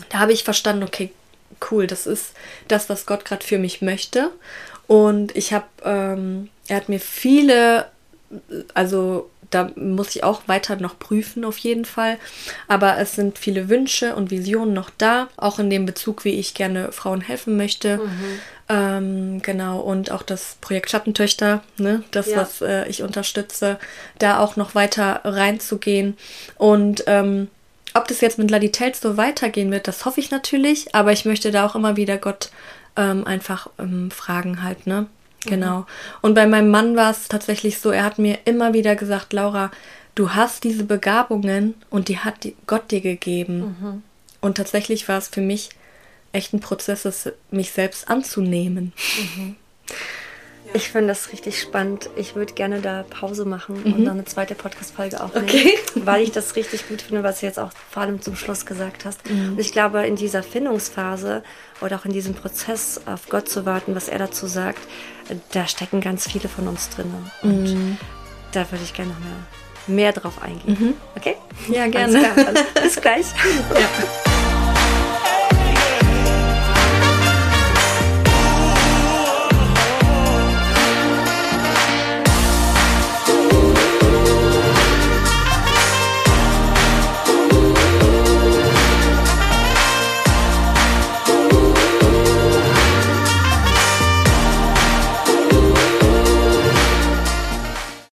da 0.09 0.21
habe 0.21 0.33
ich 0.33 0.45
verstanden, 0.45 0.83
okay, 0.83 1.11
cool, 1.71 1.87
das 1.87 2.07
ist 2.07 2.33
das, 2.69 2.89
was 2.89 3.07
Gott 3.07 3.25
gerade 3.25 3.45
für 3.45 3.59
mich 3.59 3.83
möchte. 3.83 4.31
Und 4.87 5.37
ich 5.37 5.53
habe, 5.53 5.67
ähm, 5.85 6.49
er 6.69 6.77
hat 6.77 6.89
mir 6.89 7.01
viele, 7.01 7.87
also 8.75 9.31
da 9.51 9.71
muss 9.77 10.15
ich 10.15 10.25
auch 10.25 10.43
weiter 10.47 10.77
noch 10.77 10.99
prüfen 10.99 11.45
auf 11.45 11.59
jeden 11.59 11.85
Fall. 11.85 12.19
Aber 12.69 12.99
es 12.99 13.15
sind 13.15 13.39
viele 13.39 13.69
Wünsche 13.69 14.15
und 14.15 14.31
Visionen 14.31 14.73
noch 14.73 14.91
da, 14.97 15.29
auch 15.37 15.59
in 15.59 15.71
dem 15.71 15.87
Bezug, 15.87 16.25
wie 16.25 16.39
ich 16.39 16.55
gerne 16.55 16.93
Frauen 16.93 17.21
helfen 17.21 17.57
möchte. 17.57 17.99
Mhm. 17.99 18.41
Ähm, 18.69 19.43
genau, 19.43 19.81
und 19.81 20.13
auch 20.13 20.23
das 20.23 20.57
Projekt 20.61 20.91
Schattentöchter, 20.91 21.63
ne, 21.77 22.05
das, 22.13 22.29
ja. 22.29 22.37
was 22.37 22.63
äh, 22.63 22.89
ich 22.89 23.03
unterstütze, 23.03 23.79
da 24.21 24.39
auch 24.39 24.55
noch 24.55 24.77
weiter 24.77 25.21
reinzugehen. 25.25 26.17
Und 26.57 27.03
ähm, 27.09 27.49
ob 27.95 28.07
das 28.07 28.21
jetzt 28.21 28.39
mit 28.39 28.51
Ladi 28.51 28.71
Tales 28.71 29.01
so 29.01 29.17
weitergehen 29.17 29.73
wird, 29.73 29.89
das 29.89 30.05
hoffe 30.05 30.21
ich 30.21 30.31
natürlich, 30.31 30.95
aber 30.95 31.11
ich 31.11 31.25
möchte 31.25 31.51
da 31.51 31.67
auch 31.67 31.75
immer 31.75 31.97
wieder 31.97 32.17
Gott 32.17 32.51
ähm, 32.97 33.27
einfach 33.27 33.69
ähm, 33.81 34.13
fragen 34.13 34.63
halt, 34.63 34.87
ne? 34.87 35.07
Genau. 35.47 35.87
Und 36.21 36.35
bei 36.35 36.47
meinem 36.47 36.71
Mann 36.71 36.97
war 36.97 37.11
es 37.11 37.29
tatsächlich 37.29 37.79
so, 37.79 37.91
er 37.91 38.05
hat 38.05 38.19
mir 38.19 38.39
immer 38.45 38.73
wieder 38.75 38.95
gesagt, 38.97 39.33
Laura, 39.33 39.71
du 40.15 40.35
hast 40.35 40.65
diese 40.65 40.85
Begabungen 40.85 41.75
und 41.89 42.09
die 42.09 42.19
hat 42.19 42.47
Gott 42.67 42.91
dir 42.91 43.01
gegeben. 43.01 43.77
Mhm. 43.81 44.03
Und 44.41 44.57
tatsächlich 44.57 45.09
war 45.09 45.19
es 45.19 45.29
für 45.29 45.41
mich 45.41 45.71
echt 46.33 46.53
ein 46.53 46.61
Prozess, 46.61 47.31
mich 47.51 47.71
selbst 47.73 48.09
anzunehmen. 48.09 48.93
Mhm. 49.37 49.57
Ich 50.73 50.91
finde 50.91 51.09
das 51.09 51.33
richtig 51.33 51.61
spannend. 51.61 52.11
Ich 52.17 52.35
würde 52.37 52.55
gerne 52.55 52.81
da 52.81 53.05
Pause 53.09 53.45
machen 53.45 53.83
mhm. 53.83 53.93
und 53.93 54.05
dann 54.05 54.15
eine 54.15 54.25
zweite 54.25 54.55
Podcast-Folge 54.55 55.21
aufnehmen, 55.21 55.49
okay. 55.49 55.79
weil 55.97 56.23
ich 56.23 56.31
das 56.31 56.55
richtig 56.57 56.89
gut 56.89 57.03
finde, 57.03 57.23
was 57.23 57.41
du 57.41 57.47
jetzt 57.47 57.59
auch 57.59 57.71
vor 57.91 58.03
allem 58.03 58.23
zum 58.23 58.37
Schluss 58.37 58.67
gesagt 58.67 59.05
hast. 59.05 59.29
Mhm. 59.29 59.53
Und 59.53 59.61
ich 59.61 59.73
glaube, 59.73 60.07
in 60.07 60.17
dieser 60.17 60.43
Findungsphase 60.43 61.43
oder 61.81 61.97
auch 61.97 62.05
in 62.05 62.13
diesem 62.13 62.35
Prozess 62.35 63.01
auf 63.07 63.29
Gott 63.29 63.49
zu 63.49 63.67
warten, 63.67 63.95
was 63.95 64.09
er 64.09 64.19
dazu 64.19 64.47
sagt, 64.47 64.81
da 65.53 65.67
stecken 65.67 66.01
ganz 66.01 66.29
viele 66.31 66.49
von 66.49 66.69
uns 66.69 66.89
drin. 66.91 67.13
Und 67.43 67.65
mhm. 67.65 67.99
da 68.53 68.71
würde 68.71 68.85
ich 68.85 68.95
gerne 68.95 69.11
noch 69.11 69.19
mehr, 69.19 69.97
mehr 70.03 70.13
drauf 70.13 70.41
eingehen. 70.41 70.77
Mhm. 70.79 70.95
Okay? 71.17 71.37
Ja, 71.69 71.87
gerne. 71.89 72.23
Bis 72.83 73.01
gleich. 73.01 73.27
ja. 73.75 74.30